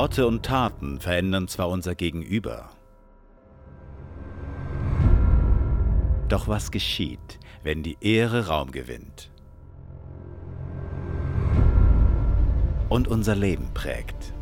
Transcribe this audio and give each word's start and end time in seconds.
Worte 0.00 0.26
und 0.26 0.46
Taten 0.46 0.98
verändern 0.98 1.46
zwar 1.46 1.68
unser 1.68 1.94
Gegenüber, 1.94 2.70
doch 6.26 6.48
was 6.48 6.70
geschieht, 6.70 7.38
wenn 7.64 7.82
die 7.82 7.98
Ehre 8.00 8.46
Raum 8.46 8.70
gewinnt 8.70 9.30
und 12.88 13.08
unser 13.08 13.36
Leben 13.36 13.74
prägt? 13.74 14.32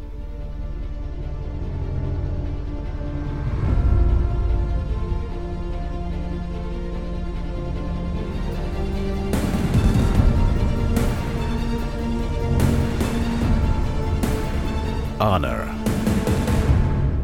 Honor. 15.21 15.67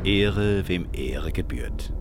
Ehre, 0.05 0.67
wem 0.67 0.87
Ehre 0.93 1.31
gebührt. 1.31 1.93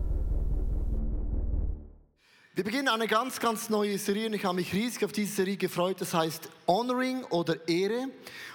Wir 2.56 2.62
beginnen 2.62 2.86
eine 2.86 3.08
ganz, 3.08 3.40
ganz 3.40 3.68
neue 3.68 3.98
Serie 3.98 4.28
und 4.28 4.34
ich 4.34 4.44
habe 4.44 4.54
mich 4.54 4.72
riesig 4.72 5.04
auf 5.04 5.10
diese 5.10 5.34
Serie 5.34 5.56
gefreut. 5.56 6.00
Das 6.00 6.14
heißt 6.14 6.48
Honoring 6.68 7.24
oder 7.24 7.56
Ehre. 7.66 8.06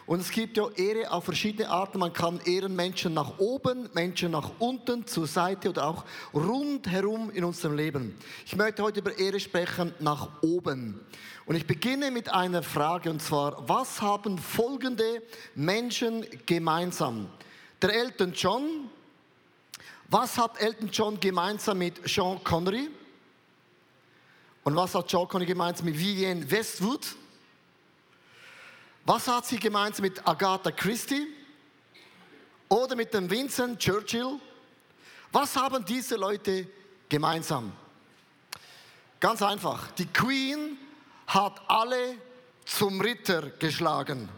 Und 0.06 0.22
es 0.22 0.32
gibt 0.32 0.56
ja 0.56 0.70
Ehre 0.78 1.12
auf 1.12 1.26
verschiedene 1.26 1.68
Arten. 1.68 2.00
Man 2.00 2.14
kann 2.14 2.40
ehren 2.46 2.74
Menschen 2.78 3.14
nach 3.14 3.40
oben, 3.40 3.90
Menschen 3.94 4.32
nach 4.32 4.52
unten, 4.60 5.06
zur 5.06 5.28
Seite 5.28 5.72
oder 5.72 5.86
auch 5.86 6.06
rundherum 6.34 7.30
in 7.32 7.44
unserem 7.44 7.76
Leben. 7.76 8.16
Ich 8.46 8.56
möchte 8.56 8.84
heute 8.84 9.02
über 9.02 9.18
Ehre 9.18 9.38
sprechen 9.38 9.94
nach 10.00 10.30
oben. 10.42 11.02
Und 11.46 11.58
ich 11.58 11.68
beginne 11.68 12.10
mit 12.10 12.32
einer 12.32 12.64
Frage 12.64 13.10
und 13.10 13.22
zwar, 13.22 13.68
was 13.68 14.02
haben 14.02 14.38
folgende 14.38 15.22
Menschen 15.56 16.26
gemeinsam? 16.46 17.28
Der 17.82 17.94
Elton 17.94 18.32
John, 18.32 18.90
was 20.08 20.38
hat 20.38 20.58
Elton 20.62 20.88
John 20.90 21.20
gemeinsam 21.20 21.80
mit 21.80 22.08
Sean 22.08 22.42
Connery? 22.46 22.88
Und 24.64 24.76
was 24.76 24.94
hat 24.94 25.10
Sean 25.10 25.28
Connery 25.28 25.48
gemeinsam 25.48 25.86
mit 25.86 25.98
Vivienne 25.98 26.50
Westwood? 26.50 27.16
Was 29.06 29.28
hat 29.28 29.46
sie 29.46 29.60
gemeinsam 29.60 30.04
mit 30.04 30.28
Agatha 30.28 30.72
Christie? 30.72 31.28
Oder 32.68 32.96
mit 32.96 33.14
dem 33.14 33.30
Vincent 33.30 33.80
Churchill? 33.80 34.40
Was 35.32 35.56
haben 35.56 35.84
diese 35.84 36.16
Leute 36.16 36.68
gemeinsam? 37.08 37.72
Ganz 39.20 39.42
einfach. 39.42 39.92
Die 39.92 40.06
Queen 40.06 40.78
hat 41.28 41.62
alle 41.68 42.16
zum 42.66 43.02
Ritter 43.02 43.50
geschlagen. 43.52 44.30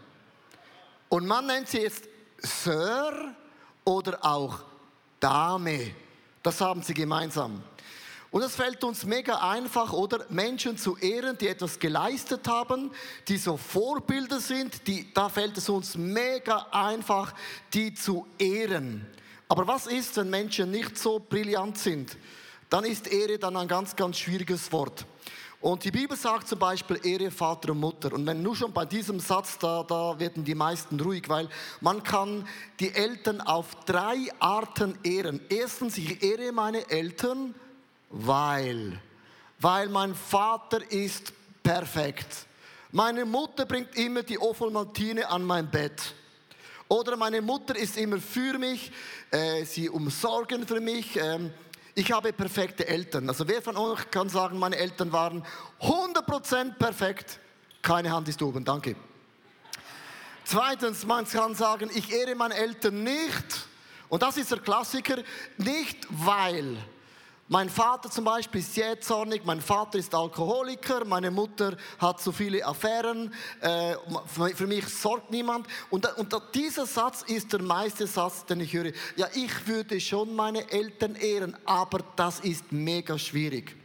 Und 1.08 1.26
man 1.26 1.46
nennt 1.46 1.68
sie 1.68 1.80
jetzt 1.80 2.08
Sir 2.38 3.34
oder 3.84 4.18
auch 4.24 4.60
Dame. 5.20 5.94
Das 6.42 6.60
haben 6.60 6.82
sie 6.82 6.94
gemeinsam. 6.94 7.62
Und 8.32 8.40
es 8.40 8.56
fällt 8.56 8.82
uns 8.82 9.04
mega 9.04 9.36
einfach, 9.50 9.92
oder 9.92 10.24
Menschen 10.30 10.78
zu 10.78 10.96
ehren, 10.96 11.36
die 11.36 11.48
etwas 11.48 11.78
geleistet 11.78 12.48
haben, 12.48 12.90
die 13.28 13.36
so 13.36 13.58
Vorbilder 13.58 14.40
sind, 14.40 14.86
die, 14.86 15.12
da 15.12 15.28
fällt 15.28 15.58
es 15.58 15.68
uns 15.68 15.98
mega 15.98 16.66
einfach, 16.72 17.34
die 17.74 17.92
zu 17.92 18.26
ehren. 18.38 19.06
Aber 19.48 19.66
was 19.66 19.86
ist, 19.86 20.16
wenn 20.16 20.30
Menschen 20.30 20.70
nicht 20.70 20.96
so 20.96 21.18
brillant 21.18 21.76
sind? 21.76 22.16
Dann 22.70 22.84
ist 22.84 23.06
Ehre 23.06 23.38
dann 23.38 23.54
ein 23.54 23.68
ganz, 23.68 23.94
ganz 23.94 24.16
schwieriges 24.16 24.72
Wort. 24.72 25.04
Und 25.60 25.84
die 25.84 25.90
Bibel 25.90 26.16
sagt 26.16 26.48
zum 26.48 26.58
Beispiel 26.58 27.00
Ehre 27.04 27.30
Vater 27.30 27.72
und 27.72 27.80
Mutter. 27.80 28.14
Und 28.14 28.24
wenn 28.24 28.42
nur 28.42 28.56
schon 28.56 28.72
bei 28.72 28.86
diesem 28.86 29.20
Satz, 29.20 29.58
da, 29.58 29.82
da 29.82 30.18
werden 30.18 30.42
die 30.42 30.54
meisten 30.54 30.98
ruhig, 30.98 31.28
weil 31.28 31.50
man 31.82 32.02
kann 32.02 32.48
die 32.80 32.94
Eltern 32.94 33.42
auf 33.42 33.84
drei 33.84 34.16
Arten 34.38 34.98
ehren. 35.04 35.42
Erstens, 35.50 35.98
ich 35.98 36.22
ehre 36.22 36.50
meine 36.50 36.88
Eltern, 36.88 37.54
weil, 38.12 39.00
weil 39.58 39.88
mein 39.88 40.14
Vater 40.14 40.80
ist 40.90 41.32
perfekt. 41.62 42.46
Meine 42.90 43.24
Mutter 43.24 43.64
bringt 43.64 43.96
immer 43.96 44.22
die 44.22 44.38
Ofolmaltine 44.38 45.28
an 45.28 45.44
mein 45.44 45.70
Bett. 45.70 46.14
Oder 46.88 47.16
meine 47.16 47.40
Mutter 47.40 47.74
ist 47.74 47.96
immer 47.96 48.18
für 48.18 48.58
mich, 48.58 48.92
äh, 49.30 49.64
sie 49.64 49.88
umsorgen 49.88 50.66
für 50.66 50.78
mich. 50.78 51.16
Ähm, 51.16 51.50
ich 51.94 52.12
habe 52.12 52.32
perfekte 52.34 52.86
Eltern. 52.86 53.28
Also 53.28 53.48
wer 53.48 53.62
von 53.62 53.76
euch 53.78 54.10
kann 54.10 54.28
sagen, 54.28 54.58
meine 54.58 54.76
Eltern 54.76 55.10
waren 55.10 55.44
100% 55.80 56.74
perfekt? 56.74 57.38
Keine 57.80 58.12
Hand 58.12 58.28
ist 58.28 58.42
oben, 58.42 58.64
danke. 58.64 58.94
Zweitens, 60.44 61.06
man 61.06 61.26
kann 61.26 61.54
sagen, 61.54 61.90
ich 61.94 62.12
ehre 62.12 62.34
meine 62.34 62.54
Eltern 62.54 63.02
nicht. 63.02 63.66
Und 64.08 64.22
das 64.22 64.36
ist 64.36 64.50
der 64.50 64.58
Klassiker, 64.58 65.16
nicht 65.56 66.06
weil 66.10 66.76
mein 67.48 67.68
Vater 67.68 68.08
zum 68.08 68.24
Beispiel 68.24 68.60
ist 68.60 68.76
jähzornig, 68.76 69.42
mein 69.44 69.60
Vater 69.60 69.98
ist 69.98 70.14
Alkoholiker, 70.14 71.04
meine 71.04 71.30
Mutter 71.30 71.76
hat 71.98 72.20
zu 72.20 72.32
viele 72.32 72.64
Affären, 72.64 73.34
äh, 73.60 73.94
für 74.54 74.66
mich 74.66 74.86
sorgt 74.88 75.30
niemand. 75.30 75.66
Und, 75.90 76.06
und 76.16 76.34
dieser 76.54 76.86
Satz 76.86 77.22
ist 77.22 77.52
der 77.52 77.60
meiste 77.60 78.06
Satz, 78.06 78.46
den 78.46 78.60
ich 78.60 78.72
höre. 78.72 78.92
Ja, 79.16 79.26
ich 79.34 79.66
würde 79.66 80.00
schon 80.00 80.34
meine 80.34 80.70
Eltern 80.70 81.14
ehren, 81.16 81.56
aber 81.66 81.98
das 82.16 82.40
ist 82.40 82.72
mega 82.72 83.18
schwierig. 83.18 83.76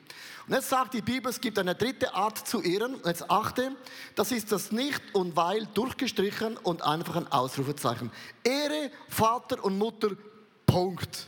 Und 0.47 0.53
jetzt 0.53 0.69
sagt 0.69 0.93
die 0.93 1.01
Bibel, 1.01 1.29
es 1.29 1.41
gibt 1.41 1.59
eine 1.59 1.75
dritte 1.75 2.13
Art 2.13 2.47
zu 2.47 2.61
ehren. 2.61 2.95
Jetzt 3.03 3.29
achte, 3.29 3.75
das 4.15 4.31
ist 4.31 4.49
das 4.51 4.71
Nicht 4.71 5.01
und 5.11 5.35
Weil 5.35 5.65
durchgestrichen 5.73 6.55
und 6.55 6.83
einfach 6.83 7.17
ein 7.17 7.29
Ausrufezeichen. 7.29 8.11
Ehre 8.45 8.91
Vater 9.09 9.61
und 9.61 9.77
Mutter, 9.77 10.11
Punkt 10.65 11.27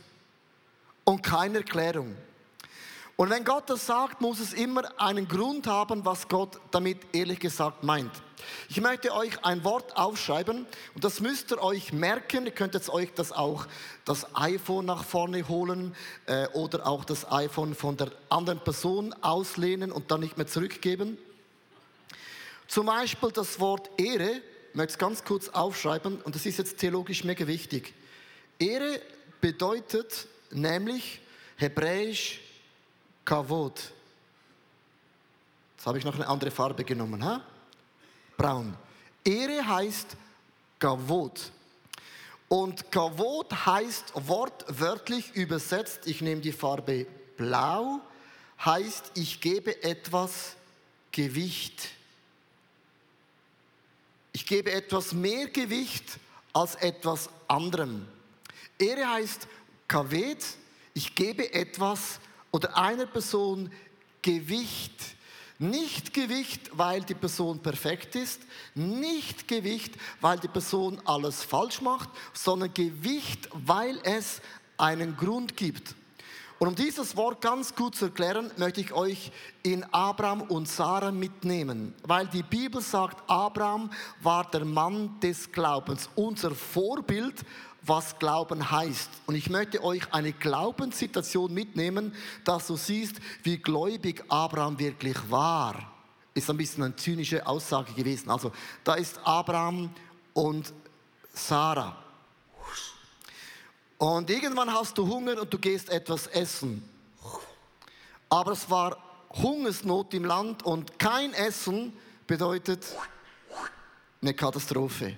und 1.10 1.22
keine 1.22 1.58
Erklärung. 1.58 2.16
Und 3.16 3.28
wenn 3.28 3.44
Gott 3.44 3.68
das 3.68 3.84
sagt, 3.84 4.20
muss 4.20 4.40
es 4.40 4.54
immer 4.54 4.98
einen 4.98 5.28
Grund 5.28 5.66
haben, 5.66 6.04
was 6.06 6.28
Gott 6.28 6.58
damit 6.70 6.98
ehrlich 7.12 7.40
gesagt 7.40 7.82
meint. 7.82 8.10
Ich 8.70 8.80
möchte 8.80 9.12
euch 9.12 9.44
ein 9.44 9.62
Wort 9.64 9.94
aufschreiben 9.96 10.66
und 10.94 11.04
das 11.04 11.20
müsst 11.20 11.50
ihr 11.50 11.62
euch 11.62 11.92
merken. 11.92 12.46
Ihr 12.46 12.52
könnt 12.52 12.72
jetzt 12.74 12.88
euch 12.88 13.12
das 13.12 13.32
auch 13.32 13.66
das 14.06 14.34
iPhone 14.34 14.86
nach 14.86 15.04
vorne 15.04 15.46
holen 15.48 15.94
äh, 16.26 16.46
oder 16.54 16.86
auch 16.86 17.04
das 17.04 17.30
iPhone 17.30 17.74
von 17.74 17.98
der 17.98 18.10
anderen 18.30 18.60
Person 18.60 19.12
auslehnen 19.20 19.92
und 19.92 20.10
dann 20.10 20.20
nicht 20.20 20.38
mehr 20.38 20.46
zurückgeben. 20.46 21.18
Zum 22.68 22.86
Beispiel 22.86 23.32
das 23.32 23.60
Wort 23.60 23.90
Ehre, 23.98 24.40
ich 24.70 24.74
möchte 24.74 24.92
es 24.92 24.98
ganz 24.98 25.24
kurz 25.24 25.48
aufschreiben 25.50 26.22
und 26.22 26.34
das 26.34 26.46
ist 26.46 26.56
jetzt 26.56 26.78
theologisch 26.78 27.24
mega 27.24 27.46
wichtig. 27.46 27.92
Ehre 28.58 29.02
bedeutet 29.42 30.26
nämlich 30.50 31.20
hebräisch 31.56 32.40
Kavod. 33.24 33.80
Jetzt 35.76 35.86
habe 35.86 35.98
ich 35.98 36.04
noch 36.04 36.14
eine 36.14 36.26
andere 36.26 36.50
Farbe 36.50 36.84
genommen. 36.84 37.24
Ha? 37.24 37.42
Braun. 38.36 38.76
Ehre 39.24 39.66
heißt 39.66 40.16
Kavod. 40.78 41.52
Und 42.48 42.90
Kavod 42.90 43.52
heißt 43.66 44.12
wortwörtlich 44.14 45.34
übersetzt, 45.34 46.00
ich 46.06 46.20
nehme 46.20 46.40
die 46.40 46.52
Farbe 46.52 47.06
blau, 47.36 48.00
heißt, 48.64 49.12
ich 49.14 49.40
gebe 49.40 49.82
etwas 49.82 50.56
Gewicht. 51.12 51.88
Ich 54.32 54.46
gebe 54.46 54.72
etwas 54.72 55.12
mehr 55.12 55.46
Gewicht 55.48 56.18
als 56.52 56.74
etwas 56.76 57.30
anderem. 57.46 58.06
Ehre 58.78 59.08
heißt 59.08 59.46
Kaved, 59.90 60.44
ich 60.94 61.16
gebe 61.16 61.52
etwas 61.52 62.20
oder 62.52 62.76
einer 62.76 63.06
Person 63.06 63.72
Gewicht. 64.22 64.94
Nicht 65.58 66.14
Gewicht, 66.14 66.70
weil 66.72 67.02
die 67.02 67.14
Person 67.14 67.58
perfekt 67.58 68.14
ist, 68.14 68.40
nicht 68.76 69.48
Gewicht, 69.48 69.94
weil 70.20 70.38
die 70.38 70.48
Person 70.48 71.02
alles 71.04 71.42
falsch 71.42 71.80
macht, 71.82 72.08
sondern 72.32 72.72
Gewicht, 72.72 73.48
weil 73.52 73.98
es 74.04 74.40
einen 74.78 75.16
Grund 75.16 75.56
gibt. 75.56 75.96
Und 76.60 76.68
um 76.68 76.74
dieses 76.74 77.16
Wort 77.16 77.40
ganz 77.40 77.74
gut 77.74 77.96
zu 77.96 78.06
erklären, 78.06 78.50
möchte 78.58 78.82
ich 78.82 78.92
euch 78.92 79.32
in 79.62 79.82
Abraham 79.92 80.42
und 80.42 80.68
Sarah 80.68 81.10
mitnehmen, 81.10 81.94
weil 82.02 82.26
die 82.28 82.42
Bibel 82.42 82.80
sagt, 82.82 83.28
Abraham 83.28 83.90
war 84.22 84.48
der 84.50 84.66
Mann 84.66 85.18
des 85.20 85.50
Glaubens, 85.50 86.10
unser 86.14 86.54
Vorbild 86.54 87.34
was 87.82 88.18
Glauben 88.18 88.70
heißt. 88.70 89.10
Und 89.26 89.34
ich 89.34 89.50
möchte 89.50 89.82
euch 89.82 90.12
eine 90.12 90.32
Glaubenssituation 90.32 91.52
mitnehmen, 91.52 92.14
dass 92.44 92.66
du 92.66 92.76
siehst, 92.76 93.16
wie 93.42 93.58
gläubig 93.58 94.24
Abraham 94.28 94.78
wirklich 94.78 95.16
war. 95.28 95.90
Ist 96.34 96.48
ein 96.50 96.56
bisschen 96.56 96.84
eine 96.84 96.96
zynische 96.96 97.46
Aussage 97.46 97.92
gewesen. 97.92 98.30
Also 98.30 98.52
da 98.84 98.94
ist 98.94 99.18
Abraham 99.24 99.90
und 100.32 100.72
Sarah. 101.32 101.96
Und 103.98 104.30
irgendwann 104.30 104.72
hast 104.72 104.96
du 104.96 105.06
Hunger 105.06 105.40
und 105.40 105.52
du 105.52 105.58
gehst 105.58 105.90
etwas 105.90 106.26
essen. 106.28 106.82
Aber 108.28 108.52
es 108.52 108.70
war 108.70 108.96
Hungersnot 109.30 110.14
im 110.14 110.24
Land 110.24 110.62
und 110.62 110.98
kein 110.98 111.34
Essen 111.34 111.92
bedeutet 112.26 112.86
eine 114.22 114.34
Katastrophe. 114.34 115.16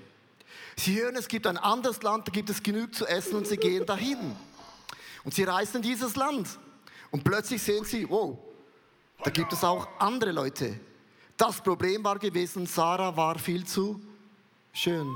Sie 0.76 1.00
hören, 1.00 1.16
es 1.16 1.28
gibt 1.28 1.46
ein 1.46 1.58
anderes 1.58 2.02
Land, 2.02 2.28
da 2.28 2.32
gibt 2.32 2.50
es 2.50 2.62
genug 2.62 2.94
zu 2.94 3.06
essen 3.06 3.36
und 3.36 3.46
sie 3.46 3.56
gehen 3.56 3.84
dahin. 3.86 4.36
Und 5.24 5.34
sie 5.34 5.44
reisen 5.44 5.76
in 5.76 5.82
dieses 5.82 6.16
Land. 6.16 6.48
Und 7.10 7.24
plötzlich 7.24 7.62
sehen 7.62 7.84
sie, 7.84 8.08
wow, 8.08 8.38
da 9.22 9.30
gibt 9.30 9.52
es 9.52 9.62
auch 9.62 9.86
andere 9.98 10.32
Leute. 10.32 10.80
Das 11.36 11.60
Problem 11.60 12.02
war 12.02 12.18
gewesen, 12.18 12.66
Sarah 12.66 13.16
war 13.16 13.38
viel 13.38 13.64
zu 13.64 14.00
schön. 14.72 15.06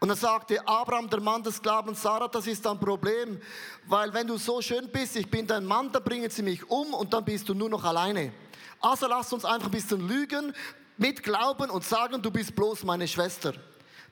Und 0.00 0.08
dann 0.08 0.16
sagte 0.16 0.66
Abraham, 0.66 1.10
der 1.10 1.20
Mann 1.20 1.42
des 1.42 1.60
Glaubens, 1.60 2.00
Sarah, 2.00 2.28
das 2.28 2.46
ist 2.46 2.64
ein 2.66 2.78
Problem, 2.78 3.40
weil 3.86 4.12
wenn 4.14 4.28
du 4.28 4.36
so 4.36 4.62
schön 4.62 4.88
bist, 4.90 5.16
ich 5.16 5.28
bin 5.28 5.46
dein 5.46 5.64
Mann, 5.64 5.90
dann 5.90 6.04
bringen 6.04 6.30
sie 6.30 6.42
mich 6.42 6.68
um 6.70 6.94
und 6.94 7.12
dann 7.12 7.24
bist 7.24 7.48
du 7.48 7.54
nur 7.54 7.68
noch 7.68 7.82
alleine. 7.82 8.32
Also 8.80 9.08
lass 9.08 9.32
uns 9.32 9.44
einfach 9.44 9.66
ein 9.66 9.72
bisschen 9.72 10.06
lügen, 10.06 10.54
mit 10.96 11.22
Glauben 11.22 11.70
und 11.70 11.84
sagen, 11.84 12.22
du 12.22 12.30
bist 12.30 12.54
bloß 12.54 12.84
meine 12.84 13.08
Schwester. 13.08 13.54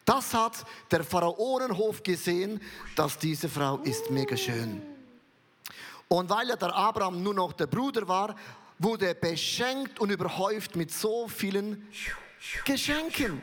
Das 0.06 0.32
hat 0.32 0.64
der 0.91 1.03
Pharaonenhof 1.05 2.03
gesehen, 2.03 2.62
dass 2.94 3.19
diese 3.19 3.49
Frau 3.49 3.79
ist 3.79 4.11
mega 4.11 4.37
schön. 4.37 4.81
Und 6.08 6.31
weil 6.31 6.49
ja 6.49 6.56
der 6.56 6.75
Abraham 6.75 7.23
nur 7.23 7.35
noch 7.35 7.53
der 7.53 7.67
Bruder 7.67 8.06
war, 8.06 8.37
wurde 8.79 9.08
er 9.08 9.14
beschenkt 9.14 9.99
und 9.99 10.11
überhäuft 10.11 10.76
mit 10.76 10.93
so 10.93 11.26
vielen 11.26 11.88
Geschenken. 12.64 13.43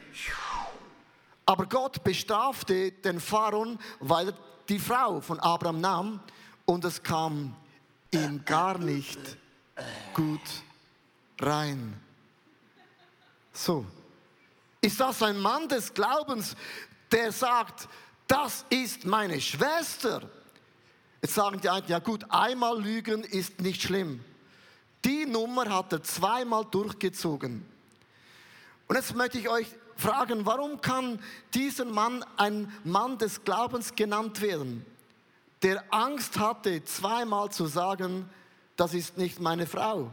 Aber 1.45 1.65
Gott 1.65 2.01
bestrafte 2.01 2.93
den 2.93 3.19
Pharaon, 3.19 3.77
weil 3.99 4.29
er 4.29 4.33
die 4.69 4.79
Frau 4.79 5.19
von 5.19 5.41
Abraham 5.41 5.81
nahm 5.81 6.19
und 6.63 6.85
es 6.85 7.03
kam 7.03 7.53
ihm 8.11 8.45
gar 8.45 8.77
nicht 8.77 9.19
gut 10.13 10.39
rein. 11.41 11.99
So, 13.51 13.85
ist 14.83 14.99
das 14.99 15.23
ein 15.23 15.39
Mann 15.39 15.69
des 15.69 15.93
Glaubens, 15.93 16.55
der 17.09 17.31
sagt, 17.31 17.87
das 18.27 18.65
ist 18.69 19.05
meine 19.05 19.39
Schwester? 19.39 20.29
Jetzt 21.21 21.35
sagen 21.35 21.61
die 21.61 21.69
einen, 21.69 21.87
ja 21.87 21.99
gut, 21.99 22.25
einmal 22.29 22.81
lügen 22.81 23.23
ist 23.23 23.61
nicht 23.61 23.81
schlimm. 23.81 24.23
Die 25.05 25.25
Nummer 25.25 25.69
hat 25.69 25.93
er 25.93 26.03
zweimal 26.03 26.65
durchgezogen. 26.65 27.65
Und 28.87 28.95
jetzt 28.95 29.15
möchte 29.15 29.37
ich 29.39 29.47
euch 29.47 29.67
fragen, 29.95 30.45
warum 30.45 30.81
kann 30.81 31.17
dieser 31.53 31.85
Mann 31.85 32.25
ein 32.35 32.69
Mann 32.83 33.17
des 33.17 33.41
Glaubens 33.45 33.95
genannt 33.95 34.41
werden, 34.41 34.85
der 35.61 35.81
Angst 35.93 36.37
hatte, 36.37 36.83
zweimal 36.83 37.51
zu 37.51 37.67
sagen, 37.67 38.29
das 38.75 38.93
ist 38.93 39.17
nicht 39.17 39.39
meine 39.39 39.65
Frau. 39.65 40.11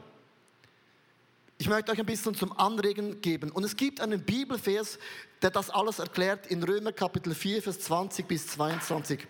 Ich 1.60 1.68
möchte 1.68 1.92
euch 1.92 1.98
ein 1.98 2.06
bisschen 2.06 2.34
zum 2.34 2.58
Anregen 2.58 3.20
geben. 3.20 3.50
Und 3.50 3.64
es 3.64 3.76
gibt 3.76 4.00
einen 4.00 4.24
Bibelvers, 4.24 4.98
der 5.42 5.50
das 5.50 5.68
alles 5.68 5.98
erklärt 5.98 6.46
in 6.46 6.62
Römer 6.62 6.90
Kapitel 6.90 7.34
4, 7.34 7.62
Vers 7.62 7.80
20 7.80 8.26
bis 8.26 8.46
22. 8.46 9.26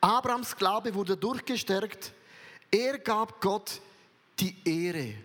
Abrahams 0.00 0.56
Glaube 0.56 0.94
wurde 0.94 1.14
durchgestärkt. 1.14 2.14
Er 2.70 2.98
gab 2.98 3.42
Gott 3.42 3.82
die 4.40 4.56
Ehre. 4.64 5.16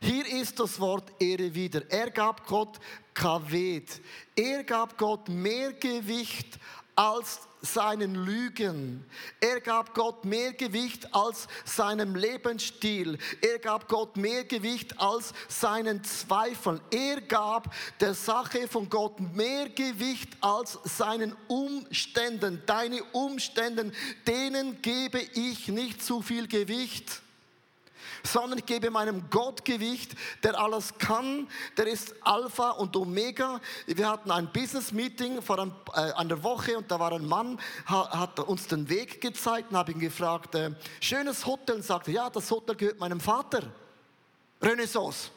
Hier 0.00 0.40
ist 0.40 0.60
das 0.60 0.78
Wort 0.78 1.10
Ehre 1.18 1.52
wieder. 1.52 1.82
Er 1.90 2.10
gab 2.12 2.46
Gott 2.46 2.78
Kaved. 3.12 4.00
Er 4.36 4.62
gab 4.62 4.96
Gott 4.96 5.28
mehr 5.28 5.72
Gewicht 5.72 6.60
als 6.98 7.38
seinen 7.62 8.16
Lügen. 8.26 9.08
Er 9.40 9.60
gab 9.60 9.94
Gott 9.94 10.24
mehr 10.24 10.52
Gewicht 10.52 11.14
als 11.14 11.46
seinem 11.64 12.16
Lebensstil. 12.16 13.18
Er 13.40 13.60
gab 13.60 13.88
Gott 13.88 14.16
mehr 14.16 14.44
Gewicht 14.44 15.00
als 15.00 15.32
seinen 15.48 16.02
Zweifeln. 16.02 16.80
Er 16.90 17.20
gab 17.20 17.72
der 18.00 18.14
Sache 18.14 18.66
von 18.66 18.88
Gott 18.90 19.20
mehr 19.20 19.68
Gewicht 19.68 20.30
als 20.40 20.76
seinen 20.82 21.36
Umständen. 21.46 22.64
Deine 22.66 23.04
Umständen, 23.12 23.92
denen 24.26 24.82
gebe 24.82 25.20
ich 25.20 25.68
nicht 25.68 26.04
zu 26.04 26.20
viel 26.20 26.48
Gewicht 26.48 27.22
sondern 28.22 28.58
ich 28.58 28.66
gebe 28.66 28.90
meinem 28.90 29.28
Gott 29.30 29.64
Gewicht, 29.64 30.14
der 30.42 30.58
alles 30.58 30.96
kann, 30.98 31.48
der 31.76 31.86
ist 31.86 32.14
Alpha 32.22 32.70
und 32.70 32.96
Omega. 32.96 33.60
Wir 33.86 34.08
hatten 34.08 34.30
ein 34.30 34.50
Business-Meeting 34.52 35.42
vor 35.42 35.58
ein, 35.58 35.72
äh, 35.94 36.12
einer 36.12 36.42
Woche 36.42 36.76
und 36.76 36.90
da 36.90 36.98
war 36.98 37.12
ein 37.12 37.26
Mann, 37.26 37.58
ha, 37.88 38.18
hat 38.18 38.40
uns 38.40 38.66
den 38.66 38.88
Weg 38.88 39.20
gezeigt 39.20 39.70
und 39.70 39.76
habe 39.76 39.92
ihn 39.92 40.00
gefragt, 40.00 40.54
äh, 40.54 40.70
schönes 41.00 41.44
Hotel, 41.46 41.76
und 41.76 41.84
sagte, 41.84 42.10
ja, 42.10 42.30
das 42.30 42.50
Hotel 42.50 42.76
gehört 42.76 42.98
meinem 42.98 43.20
Vater. 43.20 43.62
Renaissance. 44.60 45.30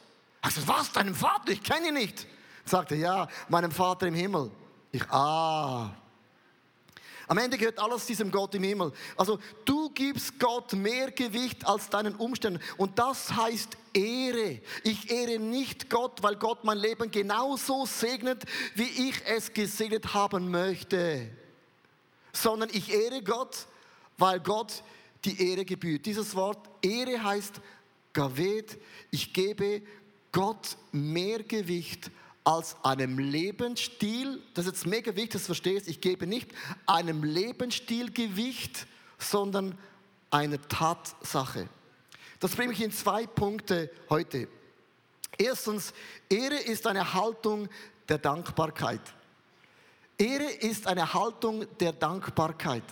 Ich 0.43 0.55
sagte, 0.55 0.67
was, 0.67 0.91
deinem 0.91 1.15
Vater? 1.15 1.51
Ich 1.51 1.63
kenne 1.63 1.89
ihn 1.89 1.93
nicht. 1.93 2.25
Sagte, 2.65 2.95
ja, 2.95 3.27
meinem 3.49 3.71
Vater 3.71 4.07
im 4.07 4.15
Himmel. 4.15 4.51
Ich, 4.91 5.03
ah, 5.09 5.91
am 7.31 7.37
Ende 7.37 7.57
gehört 7.57 7.79
alles 7.79 8.05
diesem 8.05 8.29
Gott 8.29 8.53
im 8.55 8.63
Himmel. 8.63 8.91
Also 9.15 9.39
du 9.63 9.80
gibst 9.93 10.39
Gott 10.39 10.73
mehr 10.73 11.11
Gewicht 11.11 11.65
als 11.67 11.89
deinen 11.89 12.15
Umständen. 12.15 12.61
Und 12.77 12.99
das 12.99 13.33
heißt 13.33 13.77
Ehre. 13.93 14.61
Ich 14.83 15.11
ehre 15.11 15.39
nicht 15.39 15.89
Gott, 15.89 16.23
weil 16.23 16.35
Gott 16.35 16.63
mein 16.63 16.77
Leben 16.77 17.11
genauso 17.11 17.85
segnet, 17.85 18.43
wie 18.75 19.09
ich 19.09 19.15
es 19.25 19.53
gesegnet 19.53 20.13
haben 20.13 20.49
möchte. 20.49 21.29
Sondern 22.33 22.69
ich 22.71 22.93
ehre 22.93 23.21
Gott, 23.21 23.67
weil 24.17 24.39
Gott 24.39 24.83
die 25.25 25.51
Ehre 25.51 25.65
gebührt. 25.65 26.05
Dieses 26.05 26.35
Wort 26.35 26.69
Ehre 26.81 27.23
heißt 27.23 27.61
Gaved. 28.13 28.77
Ich 29.11 29.33
gebe 29.33 29.81
Gott 30.31 30.77
mehr 30.91 31.43
Gewicht 31.43 32.09
als 32.43 32.75
einem 32.83 33.19
Lebensstil, 33.19 34.41
das 34.53 34.65
ist 34.65 34.71
jetzt 34.71 34.87
mega 34.87 35.15
wichtig, 35.15 35.33
dass 35.33 35.43
du 35.43 35.47
verstehst, 35.47 35.87
ich 35.87 36.01
gebe 36.01 36.25
nicht 36.25 36.49
einem 36.87 37.23
Lebensstil 37.23 38.11
Gewicht, 38.11 38.87
sondern 39.21 39.77
einer 40.29 40.61
Tatsache. 40.67 41.67
Das 42.39 42.55
bringt 42.55 42.69
mich 42.69 42.81
in 42.81 42.91
zwei 42.91 43.27
Punkte 43.27 43.91
heute. 44.09 44.47
Erstens, 45.37 45.93
Ehre 46.29 46.55
ist 46.55 46.87
eine 46.87 47.13
Haltung 47.13 47.69
der 48.09 48.17
Dankbarkeit. 48.17 49.01
Ehre 50.17 50.51
ist 50.51 50.87
eine 50.87 51.13
Haltung 51.13 51.65
der 51.79 51.93
Dankbarkeit. 51.93 52.83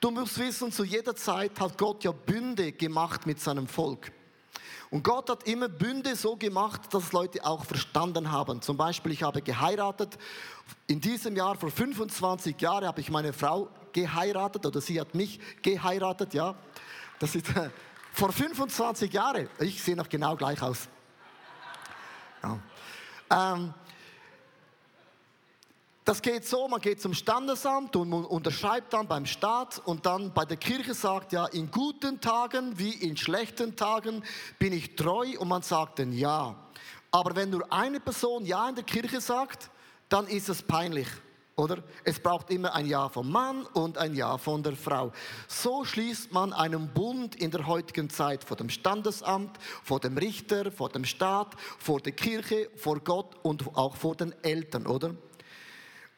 Du 0.00 0.10
musst 0.10 0.38
wissen, 0.38 0.70
zu 0.70 0.84
jeder 0.84 1.16
Zeit 1.16 1.58
hat 1.60 1.78
Gott 1.78 2.04
ja 2.04 2.12
Bünde 2.12 2.72
gemacht 2.72 3.26
mit 3.26 3.40
seinem 3.40 3.66
Volk. 3.66 4.12
Und 4.90 5.02
Gott 5.02 5.30
hat 5.30 5.48
immer 5.48 5.68
Bünde 5.68 6.14
so 6.14 6.36
gemacht, 6.36 6.82
dass 6.92 7.12
Leute 7.12 7.44
auch 7.44 7.64
verstanden 7.64 8.30
haben. 8.30 8.62
Zum 8.62 8.76
Beispiel, 8.76 9.12
ich 9.12 9.22
habe 9.22 9.42
geheiratet. 9.42 10.16
In 10.86 11.00
diesem 11.00 11.34
Jahr, 11.34 11.56
vor 11.56 11.70
25 11.70 12.60
Jahren, 12.60 12.86
habe 12.86 13.00
ich 13.00 13.10
meine 13.10 13.32
Frau 13.32 13.68
geheiratet 13.94 14.66
oder 14.66 14.82
sie 14.82 15.00
hat 15.00 15.14
mich 15.14 15.40
geheiratet, 15.62 16.34
ja. 16.34 16.54
Das 17.18 17.34
ist 17.34 17.48
äh, 17.56 17.70
vor 18.12 18.30
25 18.30 19.10
Jahren. 19.10 19.48
Ich 19.60 19.82
sehe 19.82 19.96
noch 19.96 20.08
genau 20.10 20.36
gleich 20.36 20.60
aus. 20.60 20.88
Ja. 22.42 22.58
Ähm, 23.30 23.72
das 26.04 26.20
geht 26.20 26.46
so, 26.46 26.68
man 26.68 26.82
geht 26.82 27.00
zum 27.00 27.14
Standesamt 27.14 27.96
und 27.96 28.10
man 28.10 28.26
unterschreibt 28.26 28.92
dann 28.92 29.08
beim 29.08 29.24
Staat 29.24 29.80
und 29.86 30.04
dann 30.04 30.34
bei 30.34 30.44
der 30.44 30.58
Kirche 30.58 30.92
sagt, 30.92 31.32
ja, 31.32 31.46
in 31.46 31.70
guten 31.70 32.20
Tagen 32.20 32.78
wie 32.78 32.90
in 32.90 33.16
schlechten 33.16 33.74
Tagen 33.74 34.22
bin 34.58 34.74
ich 34.74 34.96
treu 34.96 35.38
und 35.38 35.48
man 35.48 35.62
sagt 35.62 36.00
dann 36.00 36.12
ja. 36.12 36.56
Aber 37.10 37.34
wenn 37.36 37.48
nur 37.48 37.72
eine 37.72 38.00
Person 38.00 38.44
ja 38.44 38.68
in 38.68 38.74
der 38.74 38.84
Kirche 38.84 39.22
sagt, 39.22 39.70
dann 40.10 40.26
ist 40.26 40.50
es 40.50 40.62
peinlich. 40.62 41.08
Oder? 41.56 41.84
Es 42.02 42.18
braucht 42.18 42.50
immer 42.50 42.74
ein 42.74 42.86
Ja 42.86 43.08
vom 43.08 43.30
Mann 43.30 43.64
und 43.74 43.96
ein 43.96 44.14
Ja 44.14 44.38
von 44.38 44.62
der 44.62 44.74
Frau. 44.74 45.12
So 45.46 45.84
schließt 45.84 46.32
man 46.32 46.52
einen 46.52 46.88
Bund 46.88 47.36
in 47.36 47.52
der 47.52 47.66
heutigen 47.66 48.10
Zeit 48.10 48.42
vor 48.42 48.56
dem 48.56 48.68
Standesamt, 48.68 49.56
vor 49.84 50.00
dem 50.00 50.18
Richter, 50.18 50.72
vor 50.72 50.88
dem 50.88 51.04
Staat, 51.04 51.54
vor 51.78 52.00
der 52.00 52.12
Kirche, 52.12 52.70
vor 52.74 52.98
Gott 52.98 53.36
und 53.42 53.76
auch 53.76 53.94
vor 53.94 54.16
den 54.16 54.34
Eltern, 54.42 54.86
oder? 54.86 55.14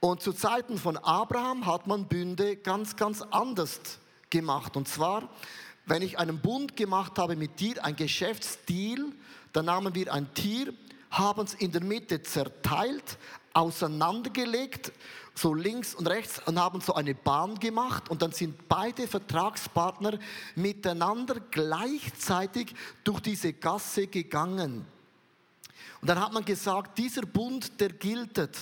Und 0.01 0.23
zu 0.23 0.33
Zeiten 0.33 0.79
von 0.79 0.97
Abraham 0.97 1.67
hat 1.67 1.87
man 1.87 2.07
Bünde 2.07 2.57
ganz, 2.57 2.97
ganz 2.97 3.21
anders 3.23 3.81
gemacht. 4.31 4.77
Und 4.77 4.89
zwar, 4.89 5.29
wenn 5.85 6.01
ich 6.01 6.19
einen 6.19 6.41
Bund 6.41 6.77
gemacht 6.77 7.19
habe 7.19 7.37
mit 7.37 7.61
dir, 7.61 7.85
ein 7.85 7.97
Geschäftsdeal, 7.97 9.13
dann 9.53 9.67
nahmen 9.67 9.95
wir 9.95 10.13
ein 10.13 10.33
Tier, 10.33 10.73
haben 11.11 11.45
es 11.45 11.55
in 11.55 11.73
der 11.73 11.83
Mitte 11.83 12.23
zerteilt, 12.23 13.19
auseinandergelegt, 13.57 14.93
so 15.35 15.55
links 15.55 15.95
und 15.95 16.07
rechts 16.07 16.41
und 16.47 16.59
haben 16.61 16.81
so 16.81 16.95
eine 16.95 17.15
Bahn 17.15 17.59
gemacht 17.59 18.11
und 18.11 18.23
dann 18.23 18.33
sind 18.33 18.69
beide 18.69 19.09
Vertragspartner 19.09 20.19
miteinander 20.55 21.37
gleichzeitig 21.51 22.75
durch 23.03 23.21
diese 23.21 23.55
Gasse 23.55 24.07
gegangen. 24.07 24.87
Und 26.01 26.09
dann 26.09 26.21
hat 26.21 26.33
man 26.33 26.45
gesagt, 26.45 26.99
dieser 26.99 27.23
Bund, 27.23 27.81
der 27.81 27.91
giltet. 27.91 28.57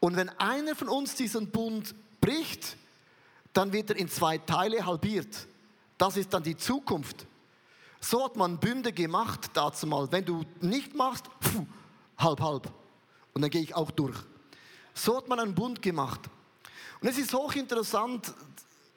Und 0.00 0.16
wenn 0.16 0.28
einer 0.38 0.76
von 0.76 0.88
uns 0.88 1.16
diesen 1.16 1.50
Bund 1.50 1.94
bricht, 2.20 2.76
dann 3.52 3.72
wird 3.72 3.90
er 3.90 3.96
in 3.96 4.08
zwei 4.08 4.38
Teile 4.38 4.86
halbiert. 4.86 5.48
Das 5.96 6.16
ist 6.16 6.32
dann 6.32 6.44
die 6.44 6.56
Zukunft. 6.56 7.26
So 8.00 8.24
hat 8.24 8.36
man 8.36 8.58
Bünde 8.58 8.92
gemacht 8.92 9.50
dazu 9.54 9.88
mal. 9.88 10.10
Wenn 10.12 10.24
du 10.24 10.44
nicht 10.60 10.94
machst, 10.94 11.24
pfuh, 11.42 11.66
halb, 12.16 12.40
halb. 12.40 12.72
Und 13.38 13.42
dann 13.42 13.50
gehe 13.50 13.62
ich 13.62 13.72
auch 13.76 13.92
durch. 13.92 14.16
So 14.94 15.16
hat 15.16 15.28
man 15.28 15.38
einen 15.38 15.54
Bund 15.54 15.80
gemacht. 15.80 16.22
Und 17.00 17.06
es 17.06 17.18
ist 17.18 17.32
hochinteressant, 17.32 18.34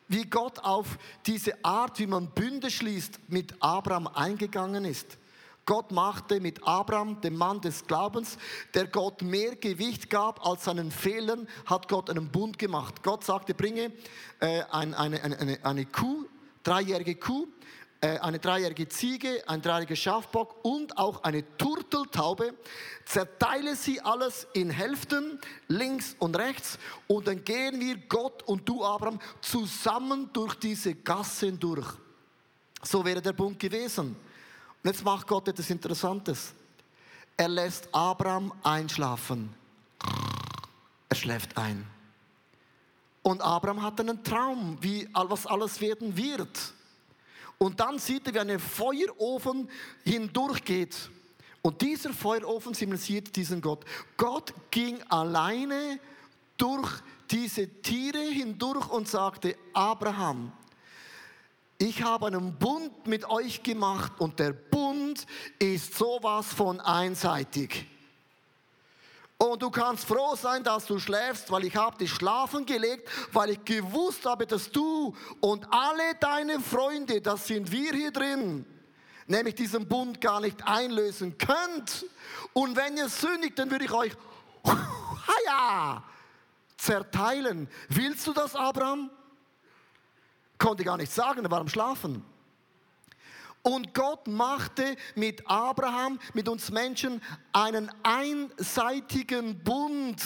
wie 0.07 0.25
Gott 0.25 0.57
auf 0.57 0.97
diese 1.27 1.63
Art, 1.63 1.99
wie 1.99 2.07
man 2.07 2.27
Bünde 2.31 2.71
schließt, 2.71 3.19
mit 3.27 3.53
Abraham 3.59 4.07
eingegangen 4.07 4.83
ist. 4.83 5.19
Gott 5.67 5.91
machte 5.91 6.39
mit 6.39 6.67
Abraham, 6.67 7.21
dem 7.21 7.35
Mann 7.35 7.61
des 7.61 7.85
Glaubens, 7.85 8.39
der 8.73 8.87
Gott 8.87 9.21
mehr 9.21 9.57
Gewicht 9.57 10.09
gab 10.09 10.43
als 10.43 10.63
seinen 10.63 10.89
Fehlern, 10.89 11.47
hat 11.67 11.87
Gott 11.87 12.09
einen 12.09 12.31
Bund 12.31 12.57
gemacht. 12.57 13.03
Gott 13.03 13.23
sagte, 13.23 13.53
bringe 13.53 13.91
äh, 14.39 14.63
eine, 14.71 14.97
eine, 14.97 15.21
eine, 15.21 15.59
eine 15.63 15.85
Kuh, 15.85 16.25
dreijährige 16.63 17.13
Kuh, 17.13 17.47
eine 18.01 18.39
dreijährige 18.39 18.89
Ziege, 18.89 19.43
ein 19.47 19.61
dreijähriger 19.61 19.95
Schafbock 19.95 20.65
und 20.65 20.97
auch 20.97 21.21
eine 21.23 21.45
Turteltaube. 21.57 22.55
Zerteile 23.05 23.75
sie 23.75 24.01
alles 24.01 24.47
in 24.53 24.71
Hälften, 24.71 25.39
links 25.67 26.15
und 26.17 26.35
rechts, 26.35 26.79
und 27.07 27.27
dann 27.27 27.43
gehen 27.43 27.79
wir, 27.79 27.97
Gott 27.97 28.41
und 28.43 28.67
du, 28.67 28.83
Abraham, 28.83 29.19
zusammen 29.41 30.29
durch 30.33 30.55
diese 30.55 30.95
Gassen 30.95 31.59
durch. 31.59 31.87
So 32.81 33.05
wäre 33.05 33.21
der 33.21 33.33
Bund 33.33 33.59
gewesen. 33.59 34.15
Und 34.83 34.89
jetzt 34.89 35.03
macht 35.03 35.27
Gott 35.27 35.47
etwas 35.47 35.69
Interessantes. 35.69 36.53
Er 37.37 37.49
lässt 37.49 37.87
Abraham 37.93 38.51
einschlafen. 38.63 39.53
Er 41.07 41.15
schläft 41.15 41.55
ein. 41.55 41.85
Und 43.21 43.41
Abraham 43.41 43.83
hat 43.83 43.99
einen 43.99 44.23
Traum, 44.23 44.77
wie 44.81 45.07
was 45.13 45.45
alles 45.45 45.79
werden 45.79 46.17
wird. 46.17 46.73
Und 47.61 47.79
dann 47.79 47.99
sieht 47.99 48.25
er, 48.25 48.33
wie 48.33 48.39
ein 48.39 48.59
Feuerofen 48.59 49.69
hindurchgeht. 50.03 51.11
Und 51.61 51.79
dieser 51.79 52.11
Feuerofen 52.11 52.73
symbolisiert 52.73 53.35
diesen 53.35 53.61
Gott. 53.61 53.85
Gott 54.17 54.51
ging 54.71 54.99
alleine 55.09 55.99
durch 56.57 56.89
diese 57.29 57.67
Tiere 57.83 58.17
hindurch 58.17 58.89
und 58.89 59.07
sagte, 59.07 59.55
Abraham, 59.73 60.51
ich 61.77 62.01
habe 62.01 62.25
einen 62.25 62.57
Bund 62.57 63.05
mit 63.05 63.29
euch 63.29 63.61
gemacht 63.61 64.13
und 64.17 64.39
der 64.39 64.53
Bund 64.53 65.27
ist 65.59 65.93
sowas 65.93 66.47
von 66.47 66.79
einseitig. 66.79 67.85
Und 69.41 69.59
du 69.59 69.71
kannst 69.71 70.05
froh 70.05 70.35
sein, 70.35 70.63
dass 70.63 70.85
du 70.85 70.99
schläfst, 70.99 71.49
weil 71.49 71.63
ich 71.63 71.75
habe 71.75 71.97
dich 71.97 72.11
schlafen 72.11 72.63
gelegt, 72.63 73.09
weil 73.33 73.49
ich 73.49 73.65
gewusst 73.65 74.23
habe, 74.23 74.45
dass 74.45 74.69
du 74.69 75.15
und 75.39 75.65
alle 75.73 76.13
deine 76.19 76.59
Freunde, 76.59 77.21
das 77.21 77.47
sind 77.47 77.71
wir 77.71 77.91
hier 77.91 78.11
drin, 78.11 78.67
nämlich 79.25 79.55
diesen 79.55 79.87
Bund 79.87 80.21
gar 80.21 80.41
nicht 80.41 80.63
einlösen 80.67 81.39
könnt. 81.39 82.05
Und 82.53 82.75
wenn 82.75 82.95
ihr 82.97 83.09
sündigt, 83.09 83.57
dann 83.57 83.71
würde 83.71 83.85
ich 83.85 83.91
euch 83.91 84.13
ja, 85.47 86.03
zerteilen. 86.77 87.67
Willst 87.89 88.27
du 88.27 88.33
das, 88.33 88.55
Abraham? 88.55 89.09
Konnte 90.59 90.83
gar 90.83 90.97
nicht 90.97 91.11
sagen, 91.11 91.43
er 91.43 91.49
war 91.49 91.61
am 91.61 91.67
Schlafen. 91.67 92.23
Und 93.63 93.93
Gott 93.93 94.27
machte 94.27 94.95
mit 95.15 95.47
Abraham, 95.47 96.19
mit 96.33 96.49
uns 96.49 96.71
Menschen, 96.71 97.21
einen 97.53 97.91
einseitigen 98.03 99.63
Bund. 99.63 100.21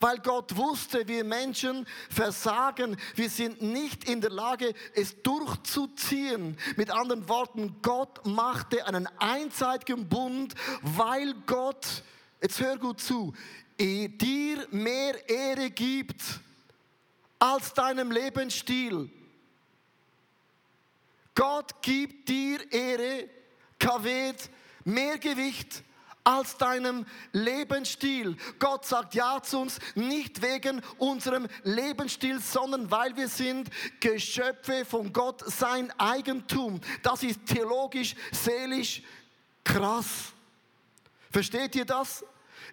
Weil 0.00 0.18
Gott 0.18 0.56
wusste, 0.56 1.08
wir 1.08 1.24
Menschen 1.24 1.86
versagen, 2.08 2.96
wir 3.16 3.28
sind 3.28 3.62
nicht 3.62 4.08
in 4.08 4.20
der 4.20 4.30
Lage, 4.30 4.72
es 4.94 5.20
durchzuziehen. 5.22 6.56
Mit 6.76 6.90
anderen 6.90 7.28
Worten, 7.28 7.76
Gott 7.82 8.24
machte 8.24 8.86
einen 8.86 9.08
einseitigen 9.18 10.08
Bund, 10.08 10.54
weil 10.82 11.34
Gott, 11.46 12.04
jetzt 12.40 12.60
hör 12.60 12.76
gut 12.78 13.00
zu, 13.00 13.34
dir 13.80 14.66
mehr 14.70 15.28
Ehre 15.28 15.70
gibt 15.70 16.22
als 17.38 17.72
deinem 17.74 18.12
Lebensstil. 18.12 19.10
Gott 21.38 21.80
gibt 21.82 22.28
dir 22.28 22.72
Ehre, 22.72 23.28
Kavet, 23.78 24.50
mehr 24.82 25.18
Gewicht 25.18 25.84
als 26.24 26.56
deinem 26.56 27.06
Lebensstil. 27.30 28.36
Gott 28.58 28.84
sagt 28.84 29.14
ja 29.14 29.40
zu 29.40 29.60
uns, 29.60 29.78
nicht 29.94 30.42
wegen 30.42 30.82
unserem 30.98 31.46
Lebensstil, 31.62 32.40
sondern 32.40 32.90
weil 32.90 33.16
wir 33.16 33.28
sind 33.28 33.70
Geschöpfe 34.00 34.84
von 34.84 35.12
Gott, 35.12 35.44
sein 35.46 35.92
Eigentum. 35.96 36.80
Das 37.04 37.22
ist 37.22 37.46
theologisch, 37.46 38.16
seelisch 38.32 39.02
krass. 39.62 40.32
Versteht 41.30 41.76
ihr 41.76 41.84
das? 41.84 42.24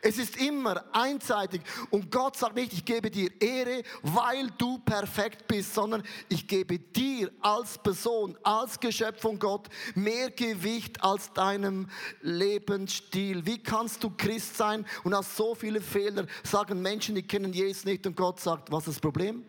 Es 0.02 0.18
ist 0.18 0.38
immer 0.38 0.84
einseitig. 0.92 1.62
Und 1.90 2.12
Gott 2.12 2.38
sagt 2.38 2.56
nicht, 2.56 2.74
ich 2.74 2.86
gebe 2.86 3.10
dir 3.10 3.30
Ehre, 3.42 3.84
weil 4.02 4.50
du 4.58 4.78
perfekt 4.80 5.48
bist, 5.48 5.74
sondern 5.74 6.04
ich 6.30 6.48
gebe 6.48 6.80
dir 6.80 7.32
als 7.42 7.78
Person, 7.78 8.38
als 8.44 8.80
Geschöpf 8.80 9.22
von 9.22 9.40
Gott 9.40 9.68
mehr 9.96 10.32
Gewicht 10.32 11.04
als 11.04 11.32
deinem 11.34 11.90
Lebensstil. 12.22 13.46
Wie 13.46 13.62
kannst 13.62 14.04
du 14.04 14.10
Christ 14.10 14.58
sein 14.58 14.86
und 15.04 15.16
hast 15.16 15.36
so 15.36 15.56
viele 15.56 15.82
Fehler? 15.82 16.26
Sagen 16.44 16.82
Menschen, 16.82 17.16
die 17.16 17.24
kennen 17.24 17.54
Jesus 17.54 17.86
nicht 17.86 18.06
und 18.06 18.16
Gott 18.16 18.40
sagt, 18.40 18.72
was 18.72 18.88
ist 18.88 18.96
das 18.96 19.00
Problem? 19.00 19.46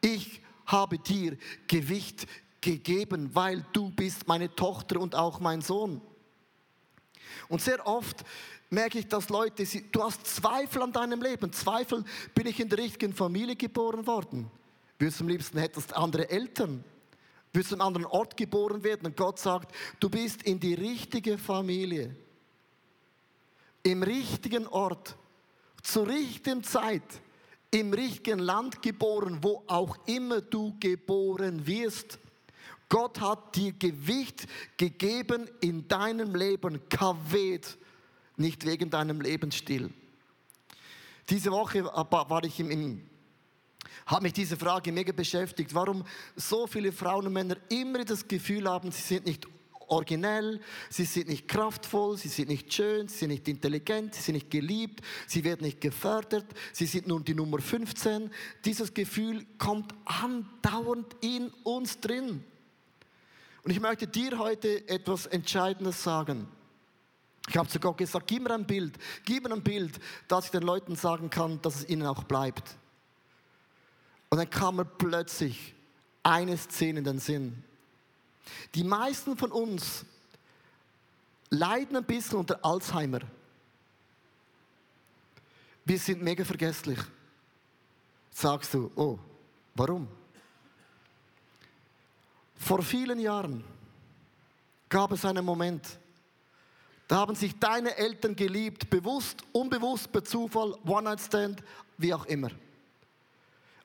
Ich 0.00 0.40
habe 0.66 0.98
dir 0.98 1.36
Gewicht 1.66 2.26
gegeben, 2.60 3.30
weil 3.32 3.64
du 3.72 3.90
bist 3.90 4.26
meine 4.26 4.54
Tochter 4.54 5.00
und 5.00 5.14
auch 5.14 5.40
mein 5.40 5.60
Sohn. 5.60 6.00
Und 7.48 7.60
sehr 7.60 7.86
oft 7.86 8.24
merke 8.70 8.98
ich, 8.98 9.08
dass 9.08 9.28
Leute, 9.28 9.64
du 9.92 10.02
hast 10.02 10.26
Zweifel 10.26 10.82
an 10.82 10.92
deinem 10.92 11.22
Leben. 11.22 11.52
Zweifel, 11.52 12.04
bin 12.34 12.46
ich 12.46 12.60
in 12.60 12.68
der 12.68 12.78
richtigen 12.78 13.12
Familie 13.12 13.56
geboren 13.56 14.06
worden? 14.06 14.50
Würdest 14.98 15.20
du 15.20 15.24
am 15.24 15.28
liebsten 15.28 15.58
hättest 15.58 15.94
andere 15.94 16.28
Eltern? 16.30 16.82
Würdest 17.52 17.72
du 17.72 17.76
an 17.76 17.80
einem 17.80 17.86
anderen 17.88 18.06
Ort 18.06 18.36
geboren 18.36 18.82
werden? 18.82 19.06
Und 19.06 19.16
Gott 19.16 19.38
sagt, 19.38 19.74
du 20.00 20.08
bist 20.08 20.42
in 20.42 20.58
die 20.58 20.74
richtige 20.74 21.38
Familie. 21.38 22.14
Im 23.82 24.02
richtigen 24.02 24.66
Ort. 24.66 25.16
Zur 25.82 26.08
richtigen 26.08 26.64
Zeit. 26.64 27.02
Im 27.70 27.92
richtigen 27.92 28.40
Land 28.40 28.82
geboren, 28.82 29.38
wo 29.42 29.62
auch 29.66 29.96
immer 30.06 30.40
du 30.40 30.74
geboren 30.80 31.66
wirst. 31.66 32.18
Gott 32.88 33.20
hat 33.20 33.56
dir 33.56 33.72
Gewicht 33.72 34.46
gegeben 34.76 35.48
in 35.60 35.86
deinem 35.88 36.34
Leben. 36.34 36.88
Kavet 36.88 37.76
nicht 38.36 38.64
wegen 38.66 38.90
deinem 38.90 39.20
Lebensstil. 39.20 39.90
Diese 41.28 41.50
Woche 41.50 41.84
war 41.84 42.44
ich 42.44 42.60
im, 42.60 42.70
im 42.70 43.10
habe 44.06 44.22
mich 44.22 44.34
diese 44.34 44.56
Frage 44.56 44.92
mega 44.92 45.12
beschäftigt, 45.12 45.74
warum 45.74 46.04
so 46.36 46.66
viele 46.66 46.92
Frauen 46.92 47.26
und 47.26 47.32
Männer 47.32 47.56
immer 47.68 48.04
das 48.04 48.26
Gefühl 48.26 48.68
haben, 48.68 48.92
sie 48.92 49.02
sind 49.02 49.26
nicht 49.26 49.46
originell, 49.88 50.60
sie 50.90 51.04
sind 51.04 51.28
nicht 51.28 51.48
kraftvoll, 51.48 52.16
sie 52.16 52.28
sind 52.28 52.48
nicht 52.48 52.72
schön, 52.72 53.08
sie 53.08 53.18
sind 53.18 53.30
nicht 53.30 53.48
intelligent, 53.48 54.14
sie 54.14 54.22
sind 54.22 54.34
nicht 54.34 54.50
geliebt, 54.50 55.00
sie 55.26 55.44
werden 55.44 55.62
nicht 55.62 55.80
gefördert, 55.80 56.46
sie 56.72 56.86
sind 56.86 57.06
nur 57.06 57.20
die 57.20 57.34
Nummer 57.34 57.60
15. 57.60 58.30
Dieses 58.64 58.94
Gefühl 58.94 59.44
kommt 59.58 59.94
andauernd 60.04 61.16
in 61.20 61.50
uns 61.62 62.00
drin. 62.00 62.44
Und 63.62 63.70
ich 63.70 63.80
möchte 63.80 64.06
dir 64.06 64.38
heute 64.38 64.88
etwas 64.88 65.26
Entscheidendes 65.26 66.02
sagen. 66.02 66.48
Ich 67.48 67.56
habe 67.56 67.68
zu 67.68 67.78
Gott 67.78 67.98
gesagt, 67.98 68.26
gib 68.26 68.42
mir 68.42 68.54
ein 68.54 68.66
Bild, 68.66 68.98
gib 69.24 69.44
mir 69.44 69.52
ein 69.52 69.62
Bild, 69.62 70.00
dass 70.28 70.46
ich 70.46 70.50
den 70.50 70.62
Leuten 70.62 70.96
sagen 70.96 71.30
kann, 71.30 71.60
dass 71.62 71.76
es 71.76 71.88
ihnen 71.88 72.06
auch 72.06 72.24
bleibt. 72.24 72.76
Und 74.28 74.38
dann 74.38 74.50
kam 74.50 74.76
mir 74.76 74.84
plötzlich 74.84 75.74
eine 76.22 76.56
Szene 76.56 76.98
in 76.98 77.04
den 77.04 77.18
Sinn. 77.20 77.62
Die 78.74 78.84
meisten 78.84 79.36
von 79.36 79.52
uns 79.52 80.04
leiden 81.50 81.96
ein 81.96 82.04
bisschen 82.04 82.38
unter 82.38 82.64
Alzheimer. 82.64 83.20
Wir 85.84 85.98
sind 85.98 86.22
mega 86.22 86.44
vergesslich. 86.44 86.98
Sagst 88.32 88.74
du, 88.74 88.90
oh, 88.96 89.18
warum? 89.74 90.08
Vor 92.56 92.82
vielen 92.82 93.20
Jahren 93.20 93.62
gab 94.88 95.12
es 95.12 95.24
einen 95.24 95.44
Moment, 95.44 95.98
da 97.08 97.16
haben 97.16 97.34
sich 97.34 97.58
deine 97.58 97.96
Eltern 97.96 98.34
geliebt, 98.34 98.90
bewusst, 98.90 99.42
unbewusst, 99.52 100.10
per 100.10 100.24
Zufall, 100.24 100.74
One-Night-Stand, 100.84 101.62
wie 101.98 102.12
auch 102.12 102.26
immer. 102.26 102.50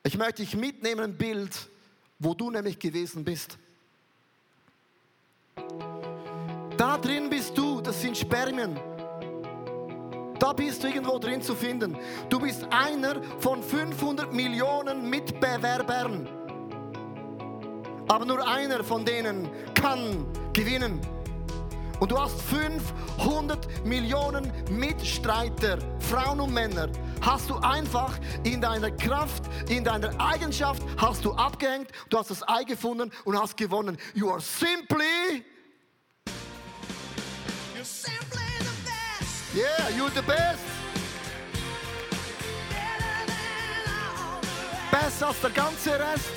Ich 0.04 0.18
möchte 0.18 0.42
dich 0.42 0.56
mitnehmen, 0.56 1.02
ein 1.02 1.18
Bild, 1.18 1.52
wo 2.18 2.34
du 2.34 2.50
nämlich 2.50 2.80
gewesen 2.80 3.24
bist. 3.24 3.58
Da 6.78 6.98
drin 6.98 7.30
bist 7.30 7.56
du, 7.56 7.80
das 7.82 8.02
sind 8.02 8.18
Spermien. 8.18 8.80
Da 10.40 10.54
bist 10.54 10.84
du 10.84 10.88
irgendwo 10.88 11.20
drin 11.20 11.40
zu 11.44 11.54
finden. 11.54 11.96
Du 12.28 12.40
bist 12.40 12.66
einer 12.72 13.22
von 13.40 13.62
500 13.62 14.34
Millionen 14.34 15.08
Mitbewerbern. 15.08 16.28
Aber 18.08 18.26
nur 18.26 18.48
einer 18.48 18.84
von 18.84 19.06
denen 19.06 19.48
kann 19.76 20.26
gewinnen. 20.54 21.00
Und 22.02 22.12
du 22.12 22.18
hast 22.20 22.42
500 22.42 23.86
Millionen 23.86 24.52
Mitstreiter, 24.72 25.78
Frauen 26.00 26.40
und 26.40 26.52
Männer. 26.52 26.90
hast 27.22 27.48
du 27.48 27.58
einfach 27.58 28.18
in 28.44 28.60
deiner 28.60 28.90
Kraft, 28.90 29.44
in 29.70 29.84
deiner 29.84 30.20
Eigenschaft, 30.20 30.82
hast 30.98 31.24
du 31.24 31.34
abgehängt, 31.34 31.92
du 32.10 32.18
hast 32.18 32.32
das 32.32 32.42
Ei 32.50 32.64
gefunden 32.64 33.12
und 33.24 33.40
hast 33.40 33.56
gewonnen. 33.56 34.00
You 34.16 34.32
are 34.32 34.42
simply, 34.42 35.46
You're 37.76 37.84
simply 37.86 38.48
the 38.58 38.66
best. 38.84 39.56
yeah, 39.56 39.90
you're 39.96 40.10
the 40.10 40.24
best. 40.24 40.58
Besser 44.90 45.28
als 45.28 45.40
der 45.42 45.52
ganze 45.52 45.92
Rest. 46.00 46.32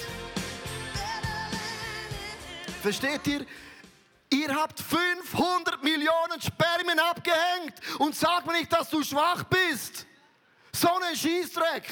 Versteht 2.82 3.26
ihr? 3.26 3.46
Ihr 4.34 4.52
habt 4.52 4.80
500 4.80 5.80
Millionen 5.84 6.40
Spermien 6.40 6.98
abgehängt 6.98 7.74
und 8.00 8.16
sag 8.16 8.44
mir 8.44 8.54
nicht, 8.54 8.72
dass 8.72 8.90
du 8.90 9.00
schwach 9.00 9.44
bist. 9.44 10.06
So 10.72 10.88
ein 10.88 11.14
Schießdreck. 11.14 11.88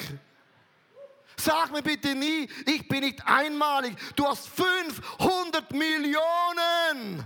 Sag 1.37 1.71
mir 1.71 1.81
bitte 1.81 2.13
nie, 2.13 2.49
ich 2.65 2.85
bin 2.85 2.99
nicht 2.99 3.25
einmalig. 3.25 3.95
Du 4.17 4.27
hast 4.27 4.49
500 4.49 5.71
Millionen 5.71 7.23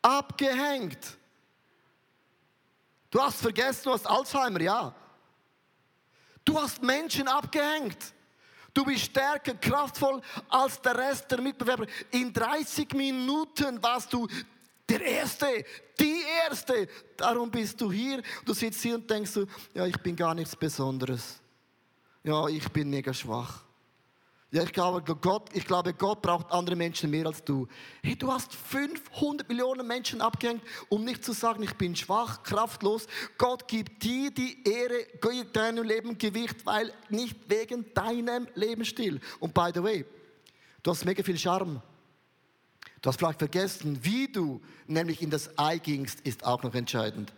abgehängt. 0.00 1.18
Du 3.10 3.20
hast 3.20 3.40
vergessen, 3.40 3.82
du 3.82 3.92
hast 3.94 4.06
Alzheimer, 4.06 4.60
ja. 4.60 4.94
Du 6.44 6.60
hast 6.60 6.80
Menschen 6.82 7.26
abgehängt. 7.26 8.14
Du 8.78 8.84
bist 8.84 9.06
stärker, 9.06 9.54
kraftvoll 9.54 10.22
als 10.48 10.80
der 10.80 10.96
Rest 10.96 11.28
der 11.28 11.40
Mitbewerber. 11.40 11.84
In 12.12 12.32
30 12.32 12.92
Minuten 12.92 13.82
warst 13.82 14.12
du 14.12 14.28
der 14.88 15.00
Erste, 15.00 15.64
die 15.98 16.22
Erste. 16.46 16.86
Darum 17.16 17.50
bist 17.50 17.80
du 17.80 17.90
hier. 17.90 18.22
Du 18.44 18.54
sitzt 18.54 18.80
hier 18.80 18.94
und 18.94 19.10
denkst 19.10 19.32
ja, 19.74 19.84
ich 19.84 19.96
bin 19.96 20.14
gar 20.14 20.32
nichts 20.32 20.54
Besonderes. 20.54 21.40
Ja, 22.22 22.46
ich 22.46 22.68
bin 22.68 22.88
mega 22.88 23.12
schwach. 23.12 23.64
Ja, 24.50 24.62
ich 24.62 24.72
glaube, 24.72 25.02
Gott, 25.16 25.50
ich 25.52 25.66
glaube, 25.66 25.92
Gott 25.92 26.22
braucht 26.22 26.50
andere 26.50 26.74
Menschen 26.74 27.10
mehr 27.10 27.26
als 27.26 27.44
du. 27.44 27.68
Hey, 28.02 28.16
du 28.16 28.32
hast 28.32 28.54
500 28.54 29.46
Millionen 29.46 29.86
Menschen 29.86 30.22
abgehängt, 30.22 30.62
um 30.88 31.04
nicht 31.04 31.22
zu 31.22 31.32
sagen, 31.32 31.62
ich 31.62 31.74
bin 31.74 31.94
schwach, 31.94 32.42
kraftlos. 32.44 33.06
Gott 33.36 33.68
gibt 33.68 34.02
dir 34.02 34.30
die 34.30 34.66
Ehre, 34.66 35.44
deinem 35.52 35.84
Leben 35.84 36.16
Gewicht, 36.16 36.64
weil 36.64 36.94
nicht 37.10 37.36
wegen 37.48 37.92
deinem 37.92 38.48
Lebensstil. 38.54 39.20
Und 39.38 39.52
by 39.52 39.70
the 39.74 39.82
way, 39.82 40.06
du 40.82 40.92
hast 40.92 41.04
mega 41.04 41.22
viel 41.22 41.36
Charme. 41.36 41.82
Du 43.02 43.10
hast 43.10 43.18
vielleicht 43.18 43.40
vergessen, 43.40 43.98
wie 44.02 44.32
du 44.32 44.62
nämlich 44.86 45.20
in 45.20 45.28
das 45.28 45.58
Ei 45.58 45.76
gingst, 45.76 46.20
ist 46.22 46.44
auch 46.44 46.62
noch 46.62 46.74
entscheidend. 46.74 47.34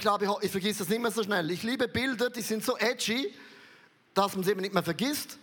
Ich 0.00 0.02
glaube, 0.02 0.26
ich 0.40 0.50
vergesse 0.50 0.78
das 0.78 0.88
nicht 0.88 1.02
mehr 1.02 1.10
so 1.10 1.22
schnell. 1.22 1.50
Ich 1.50 1.62
liebe 1.62 1.86
Bilder, 1.86 2.30
die 2.30 2.40
sind 2.40 2.64
so 2.64 2.74
edgy, 2.78 3.34
dass 4.14 4.34
man 4.34 4.42
sie 4.42 4.52
eben 4.52 4.62
nicht 4.62 4.72
mehr 4.72 4.82
vergisst. 4.82 5.36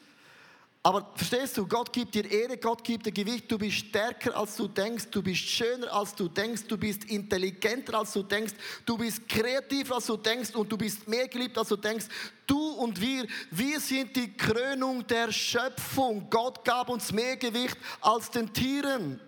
Aber 0.81 1.11
verstehst 1.13 1.55
du, 1.57 1.67
Gott 1.67 1.93
gibt 1.93 2.15
dir 2.15 2.25
Ehre, 2.25 2.57
Gott 2.57 2.83
gibt 2.83 3.05
dir 3.05 3.11
Gewicht, 3.11 3.51
du 3.51 3.59
bist 3.59 3.77
stärker 3.77 4.35
als 4.35 4.55
du 4.55 4.67
denkst, 4.67 5.09
du 5.11 5.21
bist 5.21 5.43
schöner 5.43 5.93
als 5.93 6.15
du 6.15 6.27
denkst, 6.27 6.63
du 6.67 6.75
bist 6.75 7.03
intelligenter 7.03 7.99
als 7.99 8.13
du 8.13 8.23
denkst, 8.23 8.53
du 8.83 8.97
bist 8.97 9.29
kreativer 9.29 9.93
als 9.93 10.07
du 10.07 10.17
denkst 10.17 10.55
und 10.55 10.71
du 10.71 10.75
bist 10.75 11.07
mehr 11.07 11.27
geliebt 11.27 11.55
als 11.55 11.69
du 11.69 11.75
denkst. 11.75 12.07
Du 12.47 12.57
und 12.57 12.99
wir, 12.99 13.27
wir 13.51 13.79
sind 13.79 14.15
die 14.15 14.35
Krönung 14.35 15.05
der 15.05 15.31
Schöpfung. 15.31 16.27
Gott 16.31 16.65
gab 16.65 16.89
uns 16.89 17.11
mehr 17.11 17.37
Gewicht 17.37 17.77
als 18.01 18.31
den 18.31 18.51
Tieren. 18.51 19.21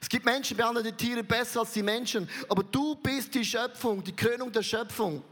Es 0.00 0.08
gibt 0.08 0.24
Menschen, 0.24 0.56
die 0.56 0.62
behandeln 0.62 0.86
die 0.86 0.92
Tiere 0.92 1.24
besser 1.24 1.60
als 1.60 1.72
die 1.72 1.82
Menschen, 1.82 2.28
aber 2.48 2.62
du 2.62 2.94
bist 2.96 3.34
die 3.34 3.44
Schöpfung, 3.44 4.02
die 4.02 4.14
Krönung 4.14 4.52
der 4.52 4.62
Schöpfung. 4.62 5.22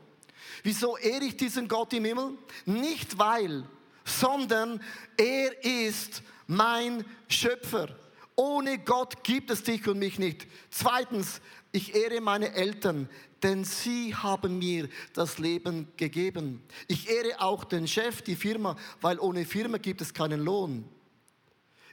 Wieso 0.63 0.97
ehre 0.97 1.25
ich 1.25 1.37
diesen 1.37 1.69
Gott 1.69 1.93
im 1.93 2.05
Himmel? 2.05 2.39
Nicht 2.65 3.19
weil, 3.19 3.65
sondern 4.05 4.83
er 5.17 5.65
ist 5.65 6.23
mein 6.47 7.05
Schöpfer. 7.29 7.89
Ohne 8.35 8.79
Gott 8.79 9.25
gibt 9.25 9.51
es 9.51 9.63
dich 9.63 9.87
und 9.89 9.99
mich 9.99 10.19
nicht. 10.19 10.47
Zweitens, 10.71 11.41
ich 11.73 11.95
ehre 11.95 12.21
meine 12.21 12.53
Eltern, 12.53 13.09
denn 13.43 13.65
sie 13.65 14.15
haben 14.15 14.59
mir 14.59 14.89
das 15.15 15.39
Leben 15.39 15.89
gegeben. 15.97 16.63
Ich 16.89 17.09
ehre 17.09 17.41
auch 17.41 17.65
den 17.65 17.87
Chef, 17.87 18.23
die 18.23 18.37
Firma, 18.37 18.77
weil 19.01 19.19
ohne 19.19 19.45
Firma 19.45 19.79
gibt 19.79 20.01
es 20.01 20.13
keinen 20.13 20.41
Lohn. 20.41 20.85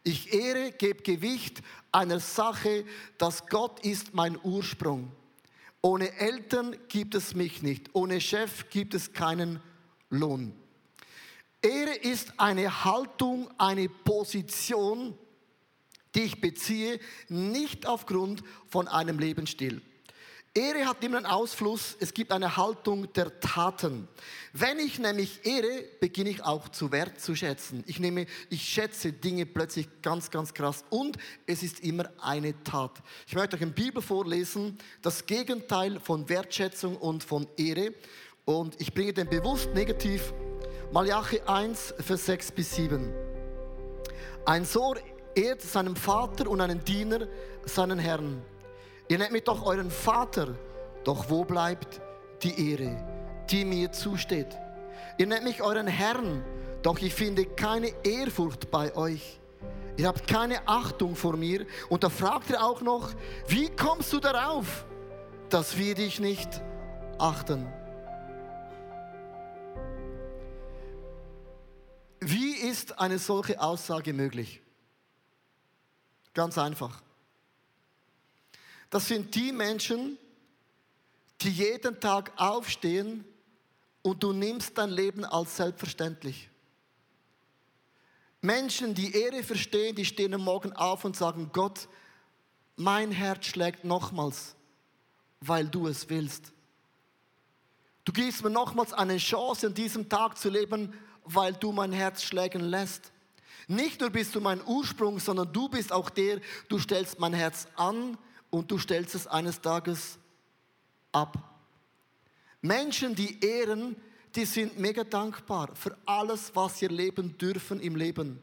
Ich 0.03 0.33
ehre, 0.33 0.71
gebe 0.71 1.01
Gewicht 1.01 1.61
einer 1.91 2.19
Sache, 2.19 2.85
dass 3.17 3.47
Gott 3.47 3.85
ist 3.85 4.13
mein 4.13 4.37
Ursprung. 4.43 5.11
Ohne 5.81 6.13
Eltern 6.17 6.75
gibt 6.89 7.15
es 7.15 7.35
mich 7.35 7.61
nicht. 7.61 7.89
Ohne 7.93 8.19
Chef 8.19 8.69
gibt 8.69 8.93
es 8.93 9.13
keinen 9.13 9.61
Lohn. 10.09 10.53
Ehre 11.61 11.95
ist 11.95 12.33
eine 12.37 12.83
Haltung, 12.83 13.49
eine 13.57 13.87
Position, 13.87 15.17
die 16.13 16.23
ich 16.23 16.41
beziehe, 16.41 16.99
nicht 17.29 17.85
aufgrund 17.85 18.43
von 18.67 18.87
einem 18.87 19.19
Lebensstil. 19.19 19.81
Ehre 20.55 20.85
hat 20.85 21.03
immer 21.03 21.17
einen 21.17 21.25
Ausfluss, 21.25 21.97
es 21.99 22.13
gibt 22.13 22.31
eine 22.31 22.55
Haltung 22.55 23.11
der 23.13 23.39
Taten. 23.39 24.07
Wenn 24.51 24.77
ich 24.77 24.99
nämlich 24.99 25.43
ehre, 25.43 25.83
beginne 25.99 26.29
ich 26.29 26.43
auch 26.43 26.69
zu 26.69 26.91
wertzuschätzen. 26.91 27.83
Ich 27.87 27.99
nehme, 27.99 28.27
ich 28.51 28.61
schätze 28.61 29.11
Dinge 29.11 29.47
plötzlich 29.47 29.87
ganz, 30.03 30.29
ganz 30.29 30.53
krass 30.53 30.85
und 30.91 31.17
es 31.47 31.63
ist 31.63 31.79
immer 31.79 32.07
eine 32.21 32.63
Tat. 32.63 33.01
Ich 33.25 33.33
möchte 33.33 33.55
euch 33.55 33.63
in 33.63 33.73
Bibel 33.73 33.99
vorlesen, 33.99 34.77
das 35.01 35.25
Gegenteil 35.25 35.99
von 35.99 36.29
Wertschätzung 36.29 36.97
und 36.97 37.23
von 37.23 37.47
Ehre 37.57 37.91
und 38.45 38.79
ich 38.79 38.93
bringe 38.93 39.11
den 39.11 39.27
bewusst 39.27 39.73
negativ. 39.73 40.35
Malachi 40.91 41.41
1, 41.47 41.95
Vers 41.97 42.27
6 42.27 42.51
bis 42.51 42.75
7. 42.75 43.11
Ein 44.45 44.65
Sohn 44.65 44.99
ehrt 45.33 45.63
seinen 45.63 45.95
Vater 45.95 46.47
und 46.47 46.61
einen 46.61 46.85
Diener 46.85 47.27
seinen 47.65 47.97
Herrn. 47.97 48.52
Ihr 49.07 49.17
nennt 49.17 49.31
mich 49.31 49.43
doch 49.43 49.65
euren 49.65 49.91
Vater, 49.91 50.55
doch 51.03 51.29
wo 51.29 51.43
bleibt 51.43 52.01
die 52.41 52.71
Ehre, 52.71 52.97
die 53.49 53.65
mir 53.65 53.91
zusteht? 53.91 54.57
Ihr 55.17 55.27
nennt 55.27 55.43
mich 55.43 55.61
euren 55.61 55.87
Herrn, 55.87 56.43
doch 56.81 56.99
ich 56.99 57.13
finde 57.13 57.45
keine 57.45 57.91
Ehrfurcht 58.03 58.71
bei 58.71 58.95
euch. 58.95 59.39
Ihr 59.97 60.07
habt 60.07 60.27
keine 60.27 60.67
Achtung 60.67 61.15
vor 61.15 61.37
mir. 61.37 61.65
Und 61.89 62.03
da 62.03 62.09
fragt 62.09 62.49
ihr 62.49 62.63
auch 62.63 62.81
noch, 62.81 63.09
wie 63.47 63.69
kommst 63.69 64.11
du 64.11 64.19
darauf, 64.19 64.85
dass 65.49 65.77
wir 65.77 65.93
dich 65.93 66.19
nicht 66.19 66.61
achten? 67.19 67.71
Wie 72.19 72.53
ist 72.53 72.99
eine 72.99 73.19
solche 73.19 73.61
Aussage 73.61 74.13
möglich? 74.13 74.61
Ganz 76.33 76.57
einfach. 76.57 77.03
Das 78.93 79.07
sind 79.07 79.33
die 79.33 79.51
Menschen, 79.51 80.19
die 81.41 81.49
jeden 81.49 81.99
Tag 81.99 82.31
aufstehen 82.35 83.25
und 84.03 84.21
du 84.21 84.33
nimmst 84.33 84.77
dein 84.77 84.91
Leben 84.91 85.25
als 85.25 85.57
selbstverständlich. 85.57 86.47
Menschen, 88.39 88.93
die 88.93 89.15
Ehre 89.15 89.41
verstehen, 89.41 89.95
die 89.95 90.05
stehen 90.05 90.35
am 90.35 90.43
Morgen 90.43 90.73
auf 90.73 91.05
und 91.05 91.15
sagen, 91.15 91.49
Gott, 91.51 91.87
mein 92.75 93.09
Herz 93.11 93.47
schlägt 93.47 93.83
nochmals, 93.83 94.55
weil 95.41 95.67
du 95.67 95.87
es 95.87 96.07
willst. 96.11 96.51
Du 98.05 98.13
gibst 98.13 98.43
mir 98.43 98.51
nochmals 98.51 98.93
eine 98.93 99.17
Chance, 99.17 99.65
an 99.65 99.73
diesem 99.73 100.07
Tag 100.07 100.37
zu 100.37 100.51
leben, 100.51 100.93
weil 101.23 101.53
du 101.53 101.71
mein 101.71 101.93
Herz 101.93 102.21
schlägen 102.21 102.61
lässt. 102.61 103.11
Nicht 103.67 104.01
nur 104.01 104.11
bist 104.11 104.35
du 104.35 104.39
mein 104.39 104.63
Ursprung, 104.63 105.19
sondern 105.19 105.51
du 105.51 105.67
bist 105.67 105.91
auch 105.91 106.11
der, 106.11 106.41
du 106.69 106.77
stellst 106.77 107.19
mein 107.19 107.33
Herz 107.33 107.67
an 107.75 108.19
und 108.53 108.69
du 108.69 108.77
stellst 108.77 109.15
es 109.15 109.25
eines 109.25 109.59
Tages 109.59 110.19
ab. 111.11 111.39
Menschen, 112.61 113.15
die 113.15 113.43
ehren, 113.43 113.95
die 114.35 114.45
sind 114.45 114.77
mega 114.77 115.03
dankbar 115.03 115.75
für 115.75 115.97
alles, 116.05 116.51
was 116.53 116.77
sie 116.77 116.85
erleben 116.85 117.35
dürfen 117.39 117.79
im 117.79 117.95
Leben. 117.95 118.39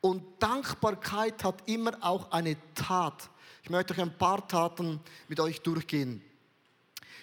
Und 0.00 0.22
Dankbarkeit 0.38 1.42
hat 1.42 1.68
immer 1.68 1.90
auch 2.02 2.30
eine 2.30 2.56
Tat. 2.76 3.28
Ich 3.64 3.68
möchte 3.68 3.94
euch 3.94 4.00
ein 4.00 4.16
paar 4.16 4.46
Taten 4.46 5.00
mit 5.26 5.40
euch 5.40 5.60
durchgehen. 5.60 6.22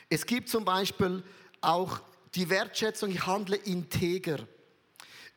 Es 0.09 0.25
gibt 0.25 0.49
zum 0.49 0.65
Beispiel 0.65 1.23
auch 1.61 2.01
die 2.35 2.49
Wertschätzung, 2.49 3.11
ich 3.11 3.25
handle 3.25 3.55
integer. 3.55 4.45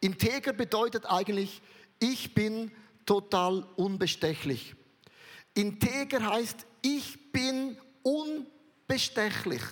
Integer 0.00 0.52
bedeutet 0.52 1.06
eigentlich, 1.06 1.62
ich 2.00 2.34
bin 2.34 2.72
total 3.06 3.64
unbestechlich. 3.76 4.74
Integer 5.54 6.26
heißt, 6.26 6.66
ich 6.82 7.32
bin 7.32 7.76
unbestechlich. 8.02 9.62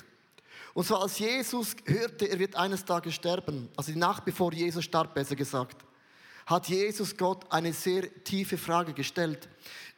Und 0.74 0.86
zwar 0.86 1.02
als 1.02 1.18
Jesus 1.18 1.74
hörte, 1.86 2.28
er 2.28 2.38
wird 2.38 2.54
eines 2.54 2.84
Tages 2.84 3.14
sterben, 3.14 3.68
also 3.76 3.92
die 3.92 3.98
Nacht 3.98 4.24
bevor 4.24 4.52
Jesus 4.52 4.84
starb, 4.84 5.14
besser 5.14 5.34
gesagt, 5.34 5.84
hat 6.44 6.68
Jesus 6.68 7.16
Gott 7.16 7.50
eine 7.50 7.72
sehr 7.72 8.22
tiefe 8.22 8.58
Frage 8.58 8.92
gestellt. 8.92 9.48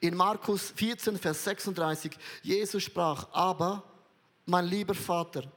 In 0.01 0.17
Markus 0.17 0.73
14, 0.77 1.19
Vers 1.19 1.45
36, 1.45 2.13
Jesus 2.43 2.83
sprach, 2.83 3.27
aber 3.33 3.83
mein 4.47 4.67
lieber 4.67 4.95
Vater, 4.95 5.51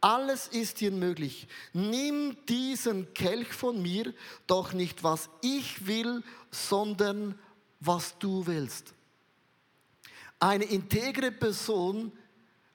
alles 0.00 0.48
ist 0.48 0.80
dir 0.80 0.92
möglich. 0.92 1.48
Nimm 1.72 2.36
diesen 2.48 3.12
Kelch 3.14 3.48
von 3.48 3.80
mir, 3.80 4.12
doch 4.46 4.72
nicht 4.72 5.02
was 5.02 5.28
ich 5.40 5.86
will, 5.86 6.22
sondern 6.50 7.38
was 7.80 8.18
du 8.18 8.46
willst. 8.46 8.94
Eine 10.40 10.64
integre 10.64 11.32
Person 11.32 12.12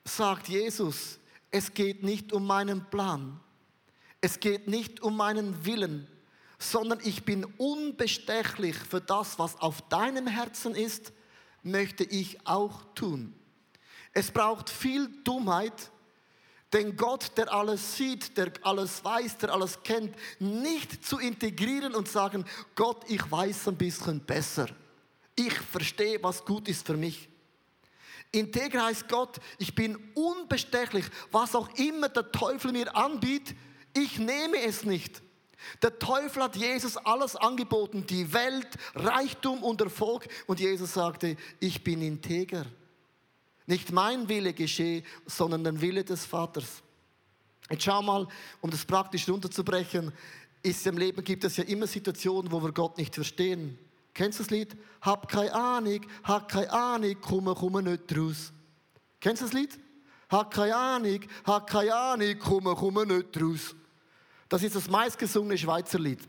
sagt 0.04 0.48
Jesus, 0.48 1.18
es 1.50 1.72
geht 1.72 2.02
nicht 2.02 2.32
um 2.32 2.46
meinen 2.46 2.84
Plan, 2.90 3.40
es 4.20 4.38
geht 4.40 4.68
nicht 4.68 5.00
um 5.00 5.16
meinen 5.16 5.64
Willen, 5.64 6.06
sondern 6.58 7.00
ich 7.02 7.24
bin 7.24 7.44
unbestechlich 7.58 8.76
für 8.76 9.00
das, 9.00 9.38
was 9.38 9.60
auf 9.60 9.82
deinem 9.88 10.26
Herzen 10.26 10.74
ist, 10.74 11.12
möchte 11.62 12.04
ich 12.04 12.46
auch 12.46 12.82
tun. 12.94 13.34
Es 14.12 14.30
braucht 14.30 14.70
viel 14.70 15.08
Dummheit, 15.24 15.90
den 16.72 16.96
Gott, 16.96 17.32
der 17.36 17.52
alles 17.52 17.96
sieht, 17.96 18.36
der 18.36 18.52
alles 18.62 19.04
weiß, 19.04 19.38
der 19.38 19.52
alles 19.52 19.82
kennt, 19.82 20.14
nicht 20.40 21.04
zu 21.04 21.18
integrieren 21.18 21.94
und 21.94 22.08
sagen, 22.08 22.44
Gott, 22.74 23.04
ich 23.08 23.30
weiß 23.30 23.68
ein 23.68 23.76
bisschen 23.76 24.20
besser. 24.20 24.68
Ich 25.36 25.54
verstehe, 25.54 26.20
was 26.22 26.44
gut 26.44 26.68
ist 26.68 26.84
für 26.86 26.96
mich. 26.96 27.28
Integer 28.34 28.84
heißt 28.84 29.08
Gott, 29.08 29.38
ich 29.58 29.74
bin 29.74 29.96
unbestechlich. 30.14 31.06
Was 31.30 31.54
auch 31.54 31.68
immer 31.78 32.08
der 32.08 32.30
Teufel 32.32 32.72
mir 32.72 32.94
anbietet, 32.96 33.56
ich 33.94 34.18
nehme 34.18 34.60
es 34.64 34.84
nicht. 34.84 35.22
Der 35.82 35.98
Teufel 35.98 36.42
hat 36.42 36.56
Jesus 36.56 36.96
alles 36.96 37.36
angeboten, 37.36 38.06
die 38.06 38.32
Welt, 38.32 38.68
Reichtum 38.94 39.62
und 39.62 39.80
Erfolg. 39.80 40.26
Und 40.46 40.60
Jesus 40.60 40.94
sagte, 40.94 41.36
ich 41.60 41.82
bin 41.82 42.02
integer. 42.02 42.66
Nicht 43.66 43.92
mein 43.92 44.28
Wille 44.28 44.52
geschehe, 44.52 45.02
sondern 45.26 45.64
der 45.64 45.80
Wille 45.80 46.04
des 46.04 46.26
Vaters. 46.26 46.82
Jetzt 47.70 47.84
schau 47.84 48.02
mal, 48.02 48.28
um 48.60 48.70
das 48.70 48.84
praktisch 48.84 49.28
runterzubrechen, 49.28 50.12
ist 50.62 50.86
im 50.86 50.98
Leben 50.98 51.22
gibt 51.24 51.44
es 51.44 51.56
ja 51.56 51.64
immer 51.64 51.86
Situationen, 51.86 52.50
wo 52.50 52.62
wir 52.62 52.72
Gott 52.72 52.98
nicht 52.98 53.14
verstehen. 53.14 53.78
Kennst 54.14 54.38
du 54.38 54.44
das 54.44 54.50
Lied? 54.50 54.76
Hab 55.00 55.28
keine 55.28 55.52
Ahnung, 55.52 56.00
hab 56.22 56.48
keine 56.48 56.72
Ahnung, 56.72 57.20
komme, 57.20 57.54
komme 57.54 57.82
nicht 57.82 58.16
raus. 58.16 58.52
Kennst 59.20 59.42
du 59.42 59.46
das 59.46 59.54
Lied? 59.54 59.78
Hab 60.30 60.54
keine 60.54 60.76
Ahnung, 60.76 61.20
hab 61.44 61.68
keine 61.68 61.94
Ahnung, 61.94 62.38
komme, 62.38 62.74
komme 62.74 63.04
nicht 63.04 63.42
raus. 63.42 63.74
Das 64.48 64.62
ist 64.62 64.76
das 64.76 64.88
meistgesungene 64.88 65.58
Schweizer 65.58 65.98
Lied. 65.98 66.20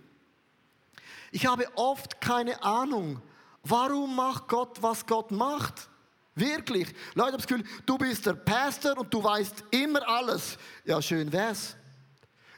Ich 1.31 1.45
habe 1.45 1.67
oft 1.75 2.19
keine 2.19 2.61
Ahnung, 2.63 3.21
warum 3.63 4.15
macht 4.15 4.47
Gott, 4.47 4.81
was 4.81 5.05
Gott 5.05 5.31
macht. 5.31 5.89
Wirklich. 6.33 6.93
Leute 7.13 7.33
haben 7.33 7.37
das 7.37 7.47
Gefühl, 7.47 7.65
du 7.85 7.97
bist 7.97 8.25
der 8.25 8.33
Pastor 8.33 8.97
und 8.97 9.13
du 9.13 9.23
weißt 9.23 9.63
immer 9.71 10.07
alles. 10.07 10.57
Ja, 10.83 11.01
schön 11.01 11.31
wär's. 11.31 11.77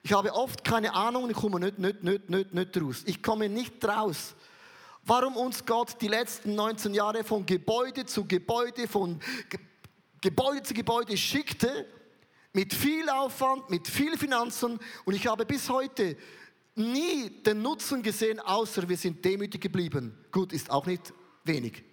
Ich 0.04 0.14
habe 0.14 0.34
oft 0.34 0.64
keine 0.64 0.94
Ahnung 0.94 1.30
ich 1.30 1.36
komme 1.36 1.60
nicht, 1.60 1.80
nicht, 1.80 2.02
nicht, 2.02 2.30
nicht, 2.30 2.54
nicht 2.54 2.82
raus. 2.82 3.04
Ich 3.06 3.22
komme 3.22 3.50
nicht 3.50 3.84
raus. 3.84 4.36
Warum 5.08 5.38
uns 5.38 5.66
Gott 5.66 6.02
die 6.02 6.10
letzten 6.10 6.54
19 6.54 6.94
Jahre 6.94 7.24
von 7.24 7.46
Gebäude 7.46 8.06
zu 8.06 8.26
Gebäude, 8.26 8.90
von 8.90 9.22
Ge 9.50 9.60
Gebäude 10.20 10.64
zu 10.64 10.74
Gebäude 10.74 11.16
schickte, 11.16 11.88
mit 12.52 12.74
viel 12.74 13.08
Aufwand, 13.08 13.70
mit 13.70 13.88
viel 13.88 14.18
Finanzen 14.18 14.80
und 15.06 15.14
ich 15.14 15.26
habe 15.26 15.46
bis 15.46 15.70
heute 15.70 16.18
nie 16.76 17.30
den 17.30 17.62
Nutzen 17.62 18.04
gesehen, 18.04 18.42
außer 18.42 18.90
wir 18.90 18.98
sind 18.98 19.24
demütig 19.24 19.62
geblieben. 19.62 20.18
Gut, 20.30 20.52
ist 20.52 20.70
auch 20.70 20.86
nicht 20.86 21.14
wenig. 21.46 21.86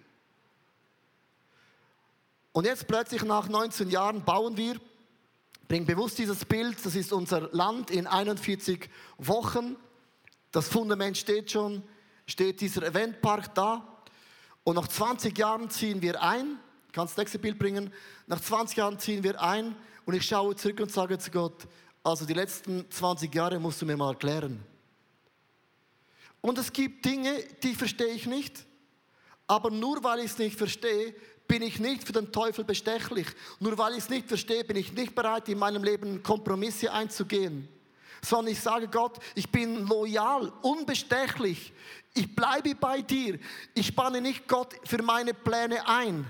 Und 2.51 2.65
jetzt 2.65 2.85
plötzlich 2.85 3.23
nach 3.23 3.47
19 3.47 3.89
Jahren 3.91 4.25
bauen 4.25 4.57
wir, 4.57 4.75
bring 5.69 5.85
bewusst 5.85 6.17
dieses 6.17 6.43
Bild, 6.43 6.83
das 6.83 6.95
ist 6.95 7.13
unser 7.13 7.49
Land 7.53 7.91
in 7.91 8.07
41 8.07 8.89
Wochen. 9.19 9.77
Das 10.51 10.67
Fundament 10.67 11.15
steht 11.15 11.51
schon, 11.51 11.81
steht 12.25 12.61
dieser 12.61 12.83
Eventpark 12.83 13.53
da. 13.55 13.87
Und 14.63 14.75
nach 14.75 14.87
20 14.87 15.37
Jahren 15.37 15.69
ziehen 15.69 16.01
wir 16.01 16.21
ein. 16.21 16.57
Kannst 16.91 17.13
das 17.13 17.17
nächste 17.17 17.39
Bild 17.39 17.59
bringen? 17.59 17.93
Nach 18.27 18.39
20 18.39 18.77
Jahren 18.77 18.99
ziehen 18.99 19.23
wir 19.23 19.41
ein 19.41 19.75
und 20.05 20.13
ich 20.13 20.25
schaue 20.25 20.55
zurück 20.55 20.79
und 20.79 20.91
sage 20.91 21.17
zu 21.17 21.29
Gott, 21.29 21.67
also 22.03 22.25
die 22.25 22.33
letzten 22.33 22.89
20 22.89 23.33
Jahre 23.33 23.59
musst 23.59 23.81
du 23.81 23.85
mir 23.85 23.97
mal 23.97 24.11
erklären. 24.11 24.63
Und 26.41 26.57
es 26.57 26.71
gibt 26.71 27.03
Dinge, 27.03 27.43
die 27.63 27.73
verstehe 27.73 28.13
ich 28.13 28.27
nicht. 28.27 28.65
Aber 29.47 29.71
nur 29.71 30.03
weil 30.03 30.19
ich 30.19 30.25
es 30.25 30.37
nicht 30.37 30.57
verstehe, 30.57 31.15
bin 31.47 31.61
ich 31.61 31.79
nicht 31.79 32.03
für 32.03 32.13
den 32.13 32.31
Teufel 32.31 32.63
bestechlich. 32.63 33.27
Nur 33.59 33.77
weil 33.77 33.93
ich 33.93 33.99
es 33.99 34.09
nicht 34.09 34.27
verstehe, 34.27 34.63
bin 34.63 34.77
ich 34.77 34.93
nicht 34.93 35.15
bereit, 35.15 35.49
in 35.49 35.57
meinem 35.57 35.83
Leben 35.83 36.23
Kompromisse 36.23 36.91
einzugehen. 36.91 37.67
Sondern 38.25 38.53
ich 38.53 38.59
sage 38.59 38.87
Gott, 38.87 39.19
ich 39.35 39.51
bin 39.51 39.85
loyal, 39.85 40.51
unbestechlich. 40.63 41.71
Ich 42.15 42.35
bleibe 42.35 42.73
bei 42.73 43.01
dir. 43.01 43.37
Ich 43.75 43.87
spanne 43.87 44.19
nicht 44.19 44.47
Gott 44.47 44.73
für 44.83 45.03
meine 45.03 45.33
Pläne 45.33 45.87
ein, 45.87 46.25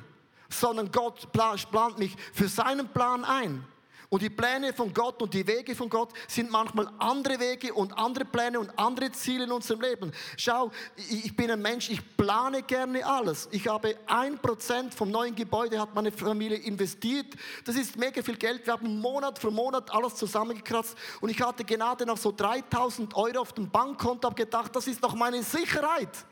sondern 0.50 0.92
Gott 0.92 1.32
plant 1.32 1.98
mich 1.98 2.16
für 2.34 2.50
seinen 2.50 2.90
Plan 2.90 3.24
ein. 3.24 3.66
Und 4.16 4.22
die 4.22 4.30
Pläne 4.30 4.72
von 4.72 4.94
Gott 4.94 5.22
und 5.22 5.34
die 5.34 5.46
Wege 5.46 5.76
von 5.76 5.90
Gott 5.90 6.14
sind 6.30 6.50
manchmal 6.50 6.88
andere 7.00 7.38
Wege 7.38 7.74
und 7.74 7.92
andere 7.98 8.24
Pläne 8.24 8.62
und 8.62 8.72
andere 8.80 9.12
Ziele 9.12 9.44
in 9.44 9.52
unserem 9.52 9.82
Leben. 9.82 10.14
Schau, 10.38 10.72
ich 10.96 11.36
bin 11.36 11.52
ein 11.52 11.62
Mensch, 11.62 11.90
ich 11.90 12.00
plane 12.16 12.64
gerne 12.64 13.06
alles. 13.06 13.50
Ich 13.52 13.68
habe 13.68 13.94
ein 14.08 14.38
Prozent 14.38 14.94
vom 14.94 15.12
neuen 15.12 15.36
Gebäude 15.36 15.78
hat 15.78 15.94
meine 15.94 16.14
Familie 16.14 16.60
investiert. 16.60 17.34
Das 17.66 17.76
ist 17.76 17.98
mega 17.98 18.24
viel 18.24 18.38
Geld. 18.38 18.66
Wir 18.66 18.76
haben 18.76 19.02
Monat 19.02 19.38
für 19.38 19.52
Monat 19.52 19.94
alles 19.94 20.16
zusammengekratzt 20.16 20.96
und 21.20 21.28
ich 21.28 21.42
hatte 21.42 21.66
gerade 21.66 22.06
noch 22.06 22.18
so 22.18 22.32
3000 22.32 23.14
Euro 23.18 23.40
auf 23.40 23.52
dem 23.52 23.70
Bankkonto, 23.70 24.30
habe 24.30 24.36
gedacht, 24.42 24.74
das 24.74 24.88
ist 24.88 25.04
doch 25.04 25.14
meine 25.14 25.44
Sicherheit. 25.44 26.26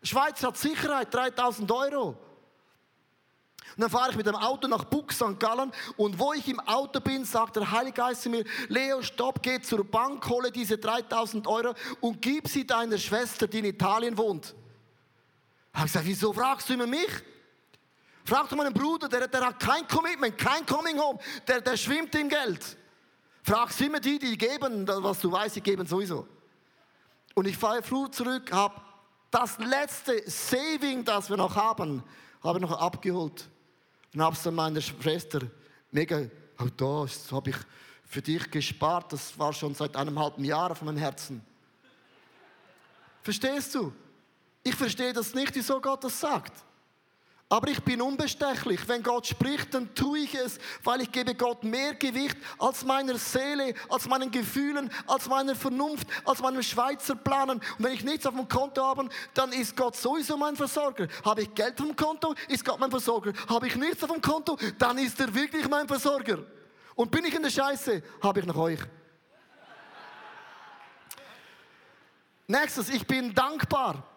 Schweiz 0.00 0.44
hat 0.44 0.56
Sicherheit, 0.56 1.12
3000 1.12 1.72
Euro. 1.72 2.25
Und 3.74 3.82
dann 3.82 3.90
fahre 3.90 4.10
ich 4.10 4.16
mit 4.16 4.26
dem 4.26 4.36
Auto 4.36 4.68
nach 4.68 4.84
Buch 4.84 5.10
St. 5.10 5.38
Gallen 5.38 5.72
und 5.96 6.18
wo 6.18 6.32
ich 6.32 6.48
im 6.48 6.60
Auto 6.60 7.00
bin, 7.00 7.24
sagt 7.24 7.56
der 7.56 7.70
Heilige 7.70 7.94
Geist 7.94 8.22
zu 8.22 8.30
mir, 8.30 8.44
Leo, 8.68 9.02
stopp, 9.02 9.42
geh 9.42 9.60
zur 9.60 9.84
Bank, 9.84 10.26
hole 10.28 10.50
diese 10.50 10.78
3000 10.78 11.46
Euro 11.46 11.74
und 12.00 12.22
gib 12.22 12.48
sie 12.48 12.66
deiner 12.66 12.98
Schwester, 12.98 13.46
die 13.46 13.58
in 13.58 13.64
Italien 13.66 14.16
wohnt. 14.16 14.54
Da 15.72 15.80
habe 15.80 15.86
ich 15.88 15.92
gesagt, 15.92 16.06
wieso 16.06 16.32
fragst 16.32 16.68
du 16.68 16.74
immer 16.74 16.86
mich? 16.86 17.10
Frag 18.24 18.48
doch 18.48 18.56
meinen 18.56 18.72
Bruder, 18.72 19.08
der, 19.08 19.28
der 19.28 19.46
hat 19.46 19.60
kein 19.60 19.86
Commitment, 19.86 20.36
kein 20.36 20.64
Coming 20.66 20.98
Home, 20.98 21.18
der, 21.46 21.60
der 21.60 21.76
schwimmt 21.76 22.14
im 22.14 22.28
Geld. 22.28 22.76
Fragst 23.42 23.80
immer 23.80 24.00
die, 24.00 24.18
die 24.18 24.36
geben, 24.36 24.88
was 24.88 25.20
du 25.20 25.30
weißt, 25.30 25.56
die 25.56 25.60
geben 25.60 25.86
sowieso. 25.86 26.26
Und 27.34 27.46
ich 27.46 27.56
fahre 27.56 27.82
früh 27.82 28.10
zurück, 28.10 28.50
habe 28.50 28.74
das 29.30 29.58
letzte 29.58 30.28
Saving, 30.28 31.04
das 31.04 31.28
wir 31.28 31.36
noch 31.36 31.54
haben, 31.54 32.02
habe 32.42 32.58
ich 32.58 32.62
noch 32.62 32.80
abgeholt. 32.80 33.48
Es 34.18 34.42
dann 34.42 34.54
meiner 34.54 34.80
Schwester 34.80 35.40
mega, 35.90 36.22
oh, 36.58 36.68
das 36.76 37.30
habe 37.30 37.50
ich 37.50 37.56
für 38.04 38.22
dich 38.22 38.50
gespart, 38.50 39.12
das 39.12 39.38
war 39.38 39.52
schon 39.52 39.74
seit 39.74 39.96
einem 39.96 40.18
halben 40.18 40.44
Jahr 40.44 40.70
auf 40.70 40.82
meinem 40.82 40.96
Herzen. 40.96 41.44
Verstehst 43.22 43.74
du? 43.74 43.92
Ich 44.62 44.74
verstehe 44.74 45.12
das 45.12 45.34
nicht, 45.34 45.54
wieso 45.54 45.80
Gott 45.80 46.04
das 46.04 46.18
sagt. 46.18 46.52
Aber 47.48 47.68
ich 47.68 47.80
bin 47.82 48.02
unbestechlich. 48.02 48.88
Wenn 48.88 49.04
Gott 49.04 49.28
spricht, 49.28 49.72
dann 49.72 49.94
tue 49.94 50.18
ich 50.20 50.34
es, 50.34 50.58
weil 50.82 51.02
ich 51.02 51.12
gebe 51.12 51.32
Gott 51.32 51.62
mehr 51.62 51.94
Gewicht 51.94 52.36
als 52.58 52.84
meiner 52.84 53.16
Seele, 53.18 53.72
als 53.88 54.08
meinen 54.08 54.32
Gefühlen, 54.32 54.90
als 55.06 55.28
meiner 55.28 55.54
Vernunft, 55.54 56.08
als 56.24 56.40
meinem 56.40 56.62
Schweizer 56.62 57.14
Planen. 57.14 57.60
Und 57.78 57.84
wenn 57.84 57.92
ich 57.92 58.02
nichts 58.02 58.26
auf 58.26 58.34
dem 58.34 58.48
Konto 58.48 58.82
habe, 58.84 59.08
dann 59.32 59.52
ist 59.52 59.76
Gott 59.76 59.94
sowieso 59.94 60.36
mein 60.36 60.56
Versorger. 60.56 61.06
Habe 61.24 61.42
ich 61.42 61.54
Geld 61.54 61.80
auf 61.80 61.86
dem 61.86 61.94
Konto, 61.94 62.34
ist 62.48 62.64
Gott 62.64 62.80
mein 62.80 62.90
Versorger. 62.90 63.32
Habe 63.48 63.68
ich 63.68 63.76
nichts 63.76 64.02
auf 64.02 64.10
dem 64.10 64.20
Konto, 64.20 64.58
dann 64.78 64.98
ist 64.98 65.20
er 65.20 65.32
wirklich 65.32 65.68
mein 65.68 65.86
Versorger. 65.86 66.38
Und 66.96 67.12
bin 67.12 67.24
ich 67.26 67.34
in 67.34 67.42
der 67.44 67.50
Scheiße, 67.50 68.02
habe 68.22 68.40
ich 68.40 68.46
noch 68.46 68.56
euch. 68.56 68.80
Nächstes, 72.48 72.88
ich 72.88 73.06
bin 73.06 73.32
dankbar. 73.32 74.15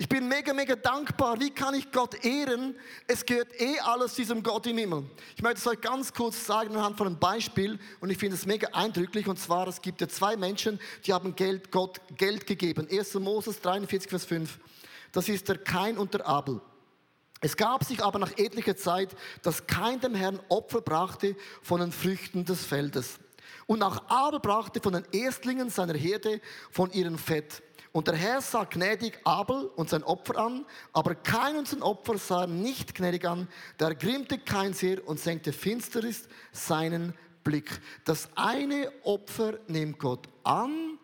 Ich 0.00 0.08
bin 0.08 0.28
mega, 0.28 0.54
mega 0.54 0.76
dankbar. 0.76 1.40
Wie 1.40 1.50
kann 1.50 1.74
ich 1.74 1.90
Gott 1.90 2.24
ehren? 2.24 2.76
Es 3.08 3.26
gehört 3.26 3.60
eh 3.60 3.80
alles 3.80 4.14
diesem 4.14 4.44
Gott 4.44 4.64
im 4.68 4.78
Himmel. 4.78 5.10
Ich 5.34 5.42
möchte 5.42 5.58
es 5.58 5.66
euch 5.66 5.80
ganz 5.80 6.14
kurz 6.14 6.46
sagen 6.46 6.76
anhand 6.76 6.96
von 6.96 7.08
einem 7.08 7.18
Beispiel 7.18 7.80
und 7.98 8.08
ich 8.08 8.16
finde 8.16 8.36
es 8.36 8.46
mega 8.46 8.68
eindrücklich. 8.68 9.26
Und 9.26 9.40
zwar, 9.40 9.66
es 9.66 9.82
gibt 9.82 10.00
ja 10.00 10.06
zwei 10.06 10.36
Menschen, 10.36 10.78
die 11.04 11.12
haben 11.12 11.34
Geld, 11.34 11.72
Gott 11.72 12.00
Geld 12.16 12.46
gegeben. 12.46 12.86
1. 12.88 13.14
Moses 13.14 13.60
43, 13.60 14.08
Vers 14.08 14.24
5. 14.26 14.60
Das 15.10 15.28
ist 15.28 15.48
der 15.48 15.58
Kain 15.58 15.98
und 15.98 16.14
der 16.14 16.28
Abel. 16.28 16.60
Es 17.40 17.56
gab 17.56 17.82
sich 17.82 18.00
aber 18.00 18.20
nach 18.20 18.38
etlicher 18.38 18.76
Zeit, 18.76 19.16
dass 19.42 19.66
kein 19.66 19.98
dem 19.98 20.14
Herrn 20.14 20.38
Opfer 20.48 20.80
brachte 20.80 21.34
von 21.60 21.80
den 21.80 21.90
Früchten 21.90 22.44
des 22.44 22.64
Feldes. 22.64 23.18
Und 23.66 23.80
nach 23.80 24.08
Abel 24.08 24.38
brachte 24.38 24.80
von 24.80 24.92
den 24.92 25.06
Erstlingen 25.10 25.70
seiner 25.70 25.94
Herde 25.94 26.40
von 26.70 26.92
ihrem 26.92 27.18
Fett. 27.18 27.62
Und 27.92 28.06
der 28.06 28.16
Herr 28.16 28.40
sah 28.40 28.64
gnädig 28.64 29.18
Abel 29.24 29.70
und 29.76 29.88
sein 29.88 30.02
Opfer 30.02 30.36
an, 30.36 30.66
aber 30.92 31.14
kein 31.14 31.56
und 31.56 31.66
sein 31.66 31.82
Opfer 31.82 32.18
sah 32.18 32.46
nicht 32.46 32.94
gnädig 32.94 33.24
an. 33.26 33.48
Da 33.78 33.88
ergrimmte 33.88 34.38
kein 34.38 34.74
sehr 34.74 35.06
und 35.08 35.18
senkte 35.18 35.52
finsteres 35.52 36.28
seinen 36.52 37.14
Blick. 37.44 37.80
Das 38.04 38.28
eine 38.34 38.92
Opfer 39.04 39.58
nimmt 39.68 39.98
Gott 39.98 40.28
an 40.44 40.98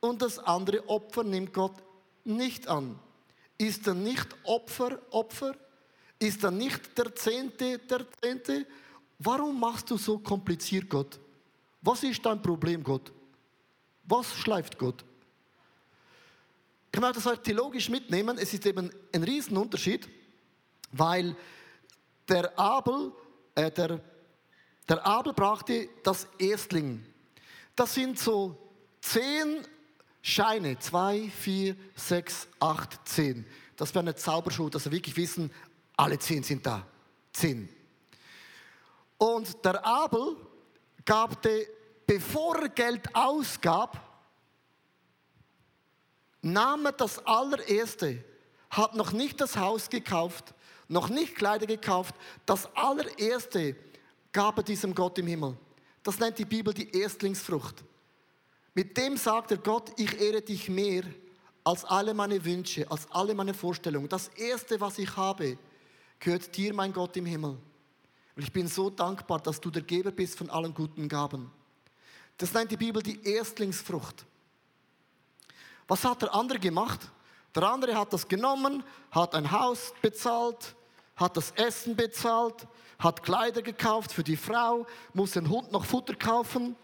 und 0.00 0.20
das 0.20 0.38
andere 0.38 0.88
Opfer 0.88 1.22
nimmt 1.22 1.52
Gott 1.52 1.76
nicht 2.24 2.66
an. 2.66 2.98
Ist 3.56 3.86
er 3.86 3.94
nicht 3.94 4.26
Opfer, 4.44 4.98
Opfer? 5.10 5.54
Ist 6.18 6.42
er 6.42 6.50
nicht 6.50 6.96
der 6.98 7.14
Zehnte, 7.14 7.78
der 7.78 8.04
Zehnte? 8.20 8.66
Warum 9.18 9.60
machst 9.60 9.90
du 9.90 9.96
so 9.96 10.18
kompliziert, 10.18 10.88
Gott? 10.88 11.20
Was 11.82 12.02
ist 12.02 12.24
dein 12.24 12.42
Problem, 12.42 12.82
Gott? 12.82 13.12
Was 14.04 14.34
schleift 14.34 14.76
Gott? 14.76 15.04
Ich 16.92 17.00
möchte 17.00 17.20
das 17.20 17.26
euch 17.26 17.38
theologisch 17.38 17.88
mitnehmen. 17.88 18.36
Es 18.38 18.52
ist 18.52 18.66
eben 18.66 18.90
ein 19.12 19.22
Riesenunterschied, 19.22 20.08
weil 20.92 21.36
der 22.28 22.58
Abel, 22.58 23.12
äh, 23.54 23.70
der, 23.70 24.00
der 24.88 25.06
Abel 25.06 25.32
brachte 25.32 25.88
das 26.02 26.26
Erstling. 26.38 27.04
Das 27.76 27.94
sind 27.94 28.18
so 28.18 28.58
zehn 29.00 29.62
Scheine. 30.20 30.78
Zwei, 30.78 31.30
vier, 31.30 31.76
sechs, 31.94 32.48
acht, 32.58 32.98
zehn. 33.08 33.46
Das 33.76 33.94
wäre 33.94 34.00
eine 34.00 34.14
Zauberschuh, 34.14 34.68
dass 34.68 34.84
wir 34.84 34.92
wirklich 34.92 35.16
wissen, 35.16 35.52
alle 35.96 36.18
zehn 36.18 36.42
sind 36.42 36.66
da. 36.66 36.86
Zehn. 37.32 37.68
Und 39.16 39.64
der 39.64 39.84
Abel 39.86 40.36
gabte, 41.04 41.66
bevor 42.06 42.56
er 42.56 42.68
Geld 42.70 43.14
ausgab, 43.14 44.09
nahm 46.42 46.86
er 46.86 46.92
das 46.92 47.24
allererste, 47.26 48.24
hat 48.70 48.94
noch 48.94 49.12
nicht 49.12 49.40
das 49.40 49.56
Haus 49.56 49.88
gekauft, 49.90 50.54
noch 50.88 51.08
nicht 51.08 51.36
Kleider 51.36 51.66
gekauft, 51.66 52.14
das 52.46 52.68
allererste 52.74 53.76
gab 54.32 54.58
er 54.58 54.62
diesem 54.62 54.94
Gott 54.94 55.18
im 55.18 55.26
Himmel. 55.26 55.56
Das 56.02 56.18
nennt 56.18 56.38
die 56.38 56.44
Bibel 56.44 56.72
die 56.72 56.90
Erstlingsfrucht. 56.90 57.84
Mit 58.74 58.96
dem 58.96 59.16
sagt 59.16 59.50
er 59.50 59.58
Gott, 59.58 59.92
ich 59.96 60.20
ehre 60.20 60.40
dich 60.40 60.68
mehr 60.68 61.02
als 61.64 61.84
alle 61.84 62.14
meine 62.14 62.42
Wünsche, 62.44 62.90
als 62.90 63.10
alle 63.10 63.34
meine 63.34 63.54
Vorstellungen. 63.54 64.08
Das 64.08 64.28
erste, 64.28 64.80
was 64.80 64.98
ich 64.98 65.16
habe, 65.16 65.58
gehört 66.18 66.56
dir, 66.56 66.72
mein 66.72 66.92
Gott 66.92 67.16
im 67.16 67.26
Himmel. 67.26 67.58
Und 68.36 68.42
ich 68.42 68.52
bin 68.52 68.68
so 68.68 68.88
dankbar, 68.88 69.40
dass 69.40 69.60
du 69.60 69.70
der 69.70 69.82
Geber 69.82 70.12
bist 70.12 70.38
von 70.38 70.48
allen 70.50 70.72
guten 70.72 71.08
Gaben. 71.08 71.50
Das 72.38 72.54
nennt 72.54 72.70
die 72.70 72.76
Bibel 72.76 73.02
die 73.02 73.22
Erstlingsfrucht. 73.22 74.24
Was 75.90 76.04
hat 76.04 76.22
der 76.22 76.32
andere 76.32 76.60
gemacht? 76.60 77.00
Der 77.52 77.64
andere 77.64 77.96
hat 77.96 78.12
das 78.12 78.28
genommen, 78.28 78.84
hat 79.10 79.34
ein 79.34 79.50
Haus 79.50 79.92
bezahlt, 80.00 80.76
hat 81.16 81.36
das 81.36 81.50
Essen 81.56 81.96
bezahlt, 81.96 82.64
hat 82.96 83.24
Kleider 83.24 83.60
gekauft 83.60 84.12
für 84.12 84.22
die 84.22 84.36
Frau, 84.36 84.86
muss 85.14 85.32
den 85.32 85.50
Hund 85.50 85.72
noch 85.72 85.84
Futter 85.84 86.14
kaufen, 86.14 86.76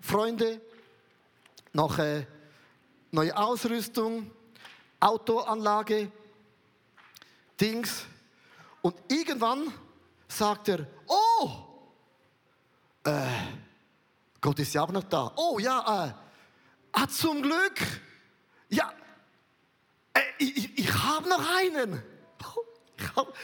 Freunde, 0.00 0.60
noch 1.72 1.96
äh, 1.98 2.26
neue 3.12 3.36
Ausrüstung, 3.36 4.32
Autoanlage, 4.98 6.10
Dings. 7.60 8.04
Und 8.82 8.96
irgendwann 9.06 9.72
sagt 10.26 10.70
er, 10.70 10.88
oh, 11.06 11.50
äh, 13.04 13.12
Gott 14.40 14.58
ist 14.58 14.74
ja 14.74 14.82
auch 14.82 14.90
noch 14.90 15.04
da. 15.04 15.30
Oh 15.36 15.60
ja, 15.60 16.06
äh, 16.06 16.12
ah, 16.90 17.06
zum 17.06 17.42
Glück. 17.42 18.09
Ja, 18.70 18.92
äh, 20.14 20.20
ich, 20.38 20.78
ich, 20.78 20.92
habe 20.92 21.28
noch 21.28 21.56
einen. 21.58 22.02
Ich 22.96 23.16
hab, 23.16 23.34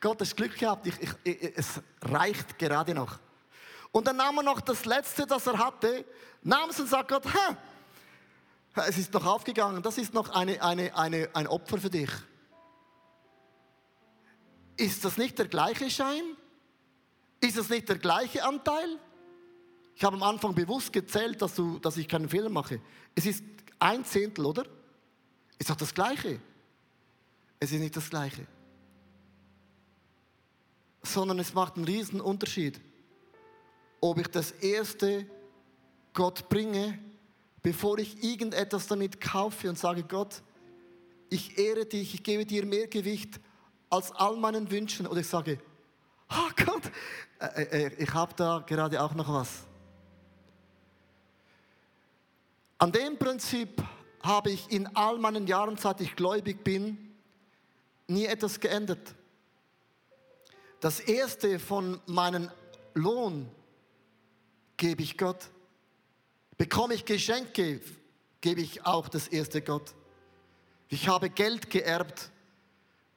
Gott 0.00 0.20
hat 0.20 0.36
Glück 0.36 0.58
gehabt, 0.58 0.88
ich, 0.88 0.94
ich, 1.22 1.56
es 1.56 1.80
reicht 2.02 2.58
gerade 2.58 2.92
noch. 2.94 3.20
Und 3.92 4.08
dann 4.08 4.16
nahm 4.16 4.38
er 4.38 4.42
noch 4.42 4.60
das 4.60 4.84
Letzte, 4.86 5.24
das 5.24 5.46
er 5.46 5.56
hatte, 5.56 6.04
nahm 6.42 6.70
es 6.70 6.80
und 6.80 6.88
sagt 6.88 7.08
Gott, 7.08 7.24
Hä, 7.32 7.56
es 8.88 8.98
ist 8.98 9.12
noch 9.14 9.24
aufgegangen, 9.24 9.80
das 9.82 9.98
ist 9.98 10.12
noch 10.12 10.30
eine, 10.30 10.60
eine, 10.60 10.96
eine, 10.96 11.28
ein 11.32 11.46
Opfer 11.46 11.78
für 11.78 11.90
dich. 11.90 12.10
Ist 14.76 15.04
das 15.04 15.16
nicht 15.16 15.38
der 15.38 15.46
gleiche 15.46 15.88
Schein? 15.88 16.36
Ist 17.40 17.56
das 17.56 17.68
nicht 17.68 17.88
der 17.88 17.98
gleiche 17.98 18.44
Anteil? 18.44 18.98
Ich 19.94 20.02
habe 20.02 20.16
am 20.16 20.22
Anfang 20.24 20.54
bewusst 20.54 20.92
gezählt, 20.92 21.40
dass, 21.40 21.54
du, 21.54 21.78
dass 21.78 21.96
ich 21.96 22.08
keinen 22.08 22.28
Fehler 22.28 22.50
mache. 22.50 22.80
Es 23.14 23.26
ist 23.26 23.44
ein 23.78 24.04
Zehntel, 24.04 24.46
oder? 24.46 24.64
Ist 25.58 25.70
doch 25.70 25.76
das 25.76 25.94
Gleiche. 25.94 26.40
Es 27.60 27.72
ist 27.72 27.80
nicht 27.80 27.96
das 27.96 28.10
Gleiche. 28.10 28.46
Sondern 31.02 31.38
es 31.38 31.54
macht 31.54 31.76
einen 31.76 31.84
riesen 31.84 32.20
Unterschied, 32.20 32.80
ob 34.00 34.18
ich 34.18 34.28
das 34.28 34.50
erste 34.50 35.26
Gott 36.12 36.48
bringe, 36.48 36.98
bevor 37.62 37.98
ich 37.98 38.22
irgendetwas 38.22 38.86
damit 38.86 39.20
kaufe 39.20 39.68
und 39.68 39.78
sage, 39.78 40.02
Gott, 40.04 40.42
ich 41.30 41.58
ehre 41.58 41.86
dich, 41.86 42.14
ich 42.14 42.22
gebe 42.22 42.44
dir 42.46 42.64
mehr 42.66 42.86
Gewicht 42.86 43.40
als 43.90 44.12
all 44.12 44.36
meinen 44.36 44.70
Wünschen. 44.70 45.06
Oder 45.06 45.20
ich 45.20 45.28
sage, 45.28 45.58
oh 46.30 46.64
Gott, 46.64 46.82
äh, 47.40 47.86
äh, 47.86 47.94
ich 48.02 48.12
habe 48.12 48.34
da 48.36 48.62
gerade 48.66 49.02
auch 49.02 49.14
noch 49.14 49.32
was. 49.32 49.66
An 52.78 52.92
dem 52.92 53.18
Prinzip 53.18 53.82
habe 54.22 54.50
ich 54.50 54.70
in 54.70 54.86
all 54.96 55.18
meinen 55.18 55.46
Jahren, 55.46 55.76
seit 55.76 56.00
ich 56.00 56.16
gläubig 56.16 56.64
bin, 56.64 57.14
nie 58.06 58.26
etwas 58.26 58.58
geändert. 58.60 59.14
Das 60.80 61.00
erste 61.00 61.58
von 61.58 62.00
meinem 62.06 62.50
Lohn 62.94 63.48
gebe 64.76 65.02
ich 65.02 65.16
Gott. 65.16 65.48
Bekomme 66.56 66.94
ich 66.94 67.04
Geschenke, 67.04 67.80
gebe 68.40 68.60
ich 68.60 68.84
auch 68.84 69.08
das 69.08 69.28
erste 69.28 69.62
Gott. 69.62 69.94
Ich 70.88 71.08
habe 71.08 71.30
Geld 71.30 71.70
geerbt. 71.70 72.30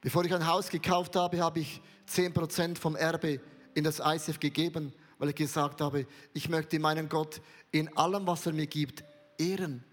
Bevor 0.01 0.23
ich 0.23 0.33
ein 0.33 0.47
Haus 0.47 0.69
gekauft 0.69 1.15
habe, 1.15 1.41
habe 1.41 1.59
ich 1.59 1.81
10% 2.09 2.77
vom 2.77 2.95
Erbe 2.95 3.41
in 3.73 3.83
das 3.83 3.99
ICF 3.99 4.39
gegeben, 4.39 4.93
weil 5.17 5.29
ich 5.29 5.35
gesagt 5.35 5.81
habe, 5.81 6.07
ich 6.33 6.49
möchte 6.49 6.79
meinen 6.79 7.09
Gott 7.09 7.41
in 7.71 7.95
allem, 7.97 8.25
was 8.25 8.45
er 8.45 8.53
mir 8.53 8.67
gibt, 8.67 9.03
ehren. 9.39 9.83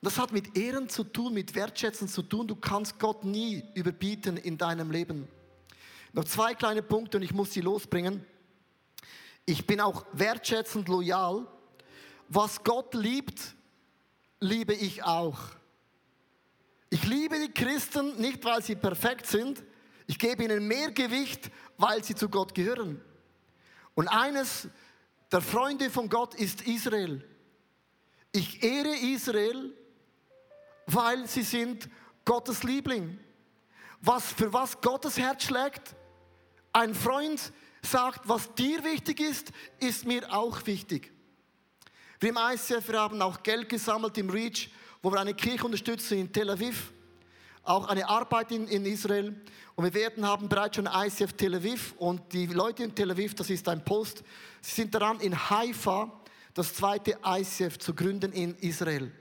Und 0.00 0.06
das 0.06 0.18
hat 0.18 0.32
mit 0.32 0.56
Ehren 0.56 0.88
zu 0.88 1.04
tun, 1.04 1.34
mit 1.34 1.54
Wertschätzen 1.54 2.08
zu 2.08 2.22
tun. 2.22 2.46
Du 2.46 2.56
kannst 2.56 2.98
Gott 2.98 3.24
nie 3.24 3.64
überbieten 3.74 4.36
in 4.36 4.56
deinem 4.56 4.90
Leben. 4.90 5.26
Noch 6.12 6.24
zwei 6.24 6.54
kleine 6.54 6.82
Punkte 6.82 7.18
und 7.18 7.22
ich 7.22 7.32
muss 7.32 7.52
sie 7.52 7.60
losbringen. 7.60 8.24
Ich 9.44 9.66
bin 9.66 9.80
auch 9.80 10.04
wertschätzend 10.12 10.88
loyal. 10.88 11.46
Was 12.28 12.62
Gott 12.62 12.94
liebt, 12.94 13.40
liebe 14.40 14.74
ich 14.74 15.02
auch. 15.02 15.38
Ich 16.90 17.04
liebe 17.04 17.38
die 17.38 17.52
Christen 17.52 18.20
nicht, 18.20 18.44
weil 18.44 18.62
sie 18.62 18.76
perfekt 18.76 19.26
sind. 19.26 19.62
Ich 20.06 20.18
gebe 20.18 20.44
ihnen 20.44 20.66
mehr 20.66 20.90
Gewicht, 20.90 21.50
weil 21.76 22.02
sie 22.02 22.14
zu 22.14 22.28
Gott 22.28 22.54
gehören. 22.54 23.00
Und 23.94 24.08
eines 24.08 24.68
der 25.30 25.40
Freunde 25.40 25.90
von 25.90 26.08
Gott 26.08 26.34
ist 26.34 26.62
Israel. 26.62 27.22
Ich 28.32 28.62
ehre 28.62 28.94
Israel, 28.94 29.72
weil 30.86 31.26
sie 31.26 31.42
sind 31.42 31.88
Gottes 32.24 32.62
Liebling. 32.62 33.18
Was, 34.00 34.32
für 34.32 34.52
was 34.52 34.80
Gottes 34.80 35.18
Herz 35.18 35.44
schlägt, 35.44 35.94
ein 36.72 36.94
Freund 36.94 37.52
sagt, 37.82 38.28
was 38.28 38.54
dir 38.54 38.84
wichtig 38.84 39.20
ist, 39.20 39.50
ist 39.80 40.06
mir 40.06 40.32
auch 40.32 40.64
wichtig. 40.66 41.12
Wir 42.20 42.30
im 42.30 42.38
ICF 42.38 42.88
wir 42.88 43.00
haben 43.00 43.22
auch 43.22 43.42
Geld 43.42 43.68
gesammelt 43.68 44.18
im 44.18 44.30
Reach, 44.30 44.70
wo 45.02 45.12
wir 45.12 45.20
eine 45.20 45.34
Kirche 45.34 45.64
unterstützen 45.64 46.18
in 46.18 46.32
Tel 46.32 46.50
Aviv, 46.50 46.92
auch 47.62 47.88
eine 47.88 48.08
Arbeit 48.08 48.50
in, 48.52 48.66
in 48.68 48.84
Israel. 48.84 49.40
Und 49.74 49.84
wir 49.84 49.94
werden 49.94 50.26
haben 50.26 50.48
bereits 50.48 50.76
schon 50.76 50.88
ICF 50.92 51.32
Tel 51.34 51.54
Aviv 51.54 51.94
und 51.98 52.32
die 52.32 52.46
Leute 52.46 52.82
in 52.82 52.94
Tel 52.94 53.10
Aviv, 53.10 53.34
das 53.34 53.50
ist 53.50 53.68
ein 53.68 53.84
Post, 53.84 54.22
sie 54.60 54.82
sind 54.82 54.94
daran 54.94 55.20
in 55.20 55.50
Haifa 55.50 56.20
das 56.58 56.74
zweite 56.74 57.16
ICF 57.24 57.78
zu 57.78 57.94
gründen 57.94 58.32
in 58.32 58.56
Israel. 58.56 59.12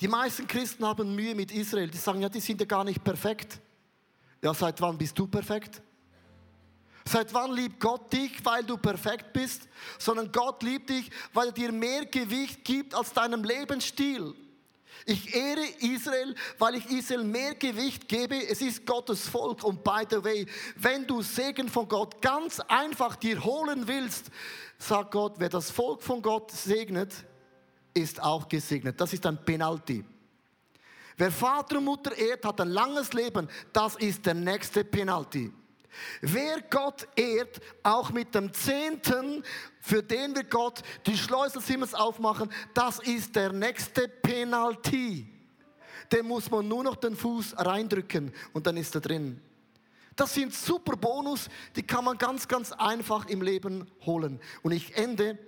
Die 0.00 0.06
meisten 0.06 0.46
Christen 0.46 0.86
haben 0.86 1.12
Mühe 1.12 1.34
mit 1.34 1.50
Israel. 1.50 1.90
Die 1.90 1.98
sagen, 1.98 2.20
ja, 2.20 2.28
die 2.28 2.38
sind 2.38 2.60
ja 2.60 2.66
gar 2.66 2.84
nicht 2.84 3.02
perfekt. 3.02 3.58
Ja, 4.40 4.54
seit 4.54 4.80
wann 4.80 4.96
bist 4.96 5.18
du 5.18 5.26
perfekt? 5.26 5.82
Seit 7.04 7.34
wann 7.34 7.52
liebt 7.52 7.80
Gott 7.80 8.12
dich, 8.12 8.44
weil 8.44 8.62
du 8.62 8.76
perfekt 8.76 9.32
bist? 9.32 9.66
Sondern 9.98 10.30
Gott 10.30 10.62
liebt 10.62 10.88
dich, 10.88 11.10
weil 11.32 11.48
er 11.48 11.52
dir 11.52 11.72
mehr 11.72 12.06
Gewicht 12.06 12.64
gibt 12.64 12.94
als 12.94 13.12
deinem 13.12 13.42
Lebensstil. 13.42 14.36
Ich 15.04 15.34
ehre 15.34 15.64
Israel, 15.80 16.34
weil 16.58 16.76
ich 16.76 16.86
Israel 16.90 17.24
mehr 17.24 17.54
Gewicht 17.54 18.08
gebe. 18.08 18.36
Es 18.48 18.60
ist 18.60 18.84
Gottes 18.86 19.28
Volk. 19.28 19.64
Und 19.64 19.82
by 19.84 20.04
the 20.10 20.22
way, 20.22 20.46
wenn 20.76 21.06
du 21.06 21.22
Segen 21.22 21.68
von 21.68 21.88
Gott 21.88 22.20
ganz 22.20 22.60
einfach 22.60 23.16
dir 23.16 23.42
holen 23.42 23.86
willst, 23.86 24.30
sagt 24.78 25.12
Gott, 25.12 25.34
wer 25.38 25.48
das 25.48 25.70
Volk 25.70 26.02
von 26.02 26.22
Gott 26.22 26.50
segnet, 26.50 27.12
ist 27.94 28.22
auch 28.22 28.48
gesegnet. 28.48 29.00
Das 29.00 29.12
ist 29.12 29.24
ein 29.26 29.44
Penalty. 29.44 30.04
Wer 31.16 31.32
Vater 31.32 31.78
und 31.78 31.84
Mutter 31.84 32.16
ehrt, 32.16 32.44
hat 32.44 32.60
ein 32.60 32.68
langes 32.68 33.12
Leben. 33.12 33.48
Das 33.72 33.96
ist 33.96 34.24
der 34.24 34.34
nächste 34.34 34.84
Penalty. 34.84 35.52
Wer 36.20 36.60
Gott 36.62 37.06
ehrt, 37.16 37.60
auch 37.82 38.10
mit 38.10 38.34
dem 38.34 38.52
Zehnten, 38.52 39.42
für 39.80 40.02
den 40.02 40.34
wir 40.34 40.44
Gott 40.44 40.82
die 41.06 41.16
Schleusel 41.16 41.62
des 41.62 41.94
aufmachen, 41.94 42.50
das 42.74 42.98
ist 43.00 43.34
der 43.34 43.52
nächste 43.52 44.08
Penalty. 44.08 45.32
Dem 46.12 46.28
muss 46.28 46.50
man 46.50 46.66
nur 46.66 46.84
noch 46.84 46.96
den 46.96 47.16
Fuß 47.16 47.54
reindrücken 47.58 48.32
und 48.52 48.66
dann 48.66 48.76
ist 48.76 48.94
er 48.94 49.00
drin. 49.00 49.40
Das 50.16 50.34
sind 50.34 50.52
super 50.52 50.96
Bonus, 50.96 51.48
die 51.76 51.82
kann 51.82 52.04
man 52.04 52.18
ganz, 52.18 52.48
ganz 52.48 52.72
einfach 52.72 53.26
im 53.26 53.40
Leben 53.40 53.88
holen. 54.04 54.40
Und 54.62 54.72
ich 54.72 54.96
ende 54.96 55.38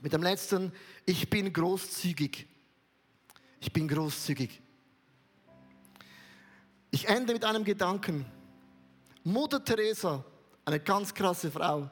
mit 0.00 0.12
dem 0.12 0.22
letzten, 0.22 0.72
ich 1.06 1.30
bin 1.30 1.52
großzügig. 1.52 2.48
Ich 3.60 3.72
bin 3.72 3.86
großzügig. 3.86 4.60
Ich 6.90 7.08
ende 7.08 7.32
mit 7.32 7.44
einem 7.44 7.62
Gedanken. 7.62 8.26
Mutter 9.24 9.64
Teresa, 9.64 10.24
eine 10.64 10.80
ganz 10.80 11.12
krasse 11.12 11.50
Frau, 11.50 11.90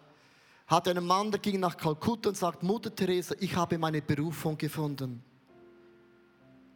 hatte 0.66 0.90
einen 0.90 1.04
Mann, 1.04 1.30
der 1.30 1.40
ging 1.40 1.58
nach 1.60 1.76
Kalkutta 1.76 2.28
und 2.28 2.36
sagt, 2.36 2.62
Mutter 2.62 2.94
Teresa, 2.94 3.34
ich 3.40 3.54
habe 3.56 3.76
meine 3.78 4.00
Berufung 4.00 4.56
gefunden. 4.56 5.22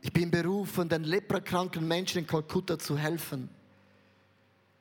Ich 0.00 0.12
bin 0.12 0.30
berufen, 0.30 0.88
den 0.88 1.04
leprakranken 1.04 1.86
Menschen 1.86 2.18
in 2.18 2.26
Kalkutta 2.26 2.78
zu 2.78 2.98
helfen. 2.98 3.48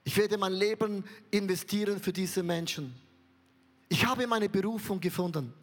Ich 0.04 0.18
werde 0.18 0.38
mein 0.38 0.54
Leben 0.54 1.06
investieren 1.32 2.00
für 2.00 2.12
diese 2.12 2.44
Menschen. 2.44 2.94
Ich 3.88 4.06
habe 4.06 4.28
meine 4.28 4.50
Berufung 4.50 5.00
gefunden. 5.00 5.54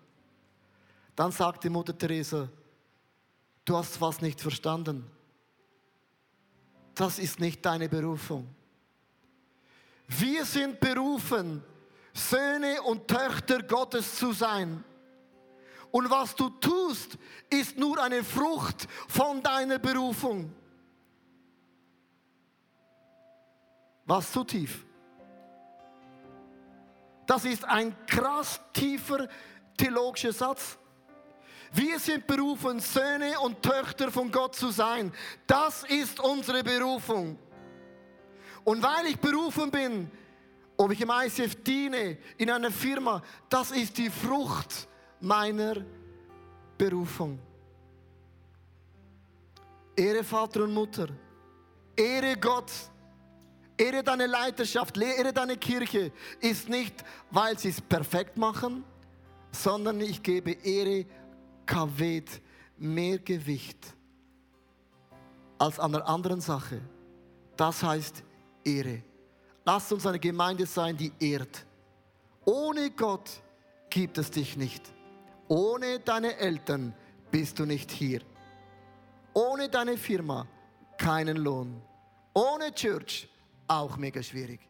Dann 1.14 1.32
sagte 1.32 1.68
Mutter 1.68 1.96
Teresa, 1.96 2.48
du 3.64 3.76
hast 3.76 4.00
was 4.00 4.22
nicht 4.22 4.40
verstanden. 4.40 5.04
Das 6.94 7.18
ist 7.18 7.40
nicht 7.40 7.64
deine 7.66 7.88
Berufung. 7.88 8.46
Wir 10.18 10.44
sind 10.44 10.80
berufen, 10.80 11.62
Söhne 12.12 12.82
und 12.82 13.06
Töchter 13.06 13.62
Gottes 13.62 14.16
zu 14.16 14.32
sein. 14.32 14.82
Und 15.92 16.10
was 16.10 16.34
du 16.34 16.48
tust, 16.48 17.16
ist 17.48 17.78
nur 17.78 18.02
eine 18.02 18.24
Frucht 18.24 18.88
von 19.08 19.42
deiner 19.42 19.78
Berufung. 19.78 20.52
Was 24.04 24.32
zu 24.32 24.42
tief? 24.42 24.84
Das 27.26 27.44
ist 27.44 27.64
ein 27.64 27.94
krass 28.06 28.60
tiefer 28.72 29.28
theologischer 29.76 30.32
Satz. 30.32 30.76
Wir 31.72 32.00
sind 32.00 32.26
berufen, 32.26 32.80
Söhne 32.80 33.38
und 33.38 33.62
Töchter 33.62 34.10
von 34.10 34.32
Gott 34.32 34.56
zu 34.56 34.70
sein. 34.70 35.12
Das 35.46 35.84
ist 35.84 36.18
unsere 36.18 36.64
Berufung. 36.64 37.38
Und 38.64 38.82
weil 38.82 39.06
ich 39.06 39.18
berufen 39.18 39.70
bin, 39.70 40.10
ob 40.76 40.92
ich 40.92 41.00
im 41.00 41.10
ICF 41.10 41.62
diene, 41.62 42.18
in 42.38 42.50
einer 42.50 42.70
Firma, 42.70 43.22
das 43.48 43.70
ist 43.70 43.98
die 43.98 44.10
Frucht 44.10 44.88
meiner 45.20 45.84
Berufung. 46.78 47.38
Ehre 49.94 50.24
Vater 50.24 50.64
und 50.64 50.72
Mutter. 50.72 51.08
Ehre 51.96 52.36
Gott. 52.36 52.72
Ehre 53.76 54.02
deine 54.02 54.26
Leiterschaft, 54.26 54.96
ehre 54.96 55.32
deine 55.32 55.56
Kirche. 55.56 56.12
Ist 56.40 56.68
nicht, 56.68 57.04
weil 57.30 57.58
sie 57.58 57.70
es 57.70 57.80
perfekt 57.80 58.36
machen, 58.36 58.84
sondern 59.52 60.00
ich 60.00 60.22
gebe 60.22 60.52
Ehre 60.52 61.06
Kaved 61.66 62.40
mehr 62.78 63.18
Gewicht 63.18 63.94
als 65.58 65.78
an 65.78 65.94
einer 65.94 66.08
anderen 66.08 66.40
Sache. 66.40 66.80
Das 67.56 67.82
heißt 67.82 68.22
Ehre. 68.64 69.02
Lass 69.64 69.92
uns 69.92 70.06
eine 70.06 70.18
Gemeinde 70.18 70.66
sein, 70.66 70.96
die 70.96 71.12
ehrt. 71.20 71.66
Ohne 72.44 72.90
Gott 72.90 73.42
gibt 73.90 74.18
es 74.18 74.30
dich 74.30 74.56
nicht. 74.56 74.82
Ohne 75.48 75.98
deine 76.00 76.36
Eltern 76.36 76.94
bist 77.30 77.58
du 77.58 77.66
nicht 77.66 77.90
hier. 77.90 78.20
Ohne 79.34 79.68
deine 79.68 79.96
Firma 79.96 80.46
keinen 80.96 81.36
Lohn. 81.36 81.82
Ohne 82.34 82.72
Church 82.72 83.28
auch 83.66 83.96
mega 83.96 84.22
schwierig. 84.22 84.69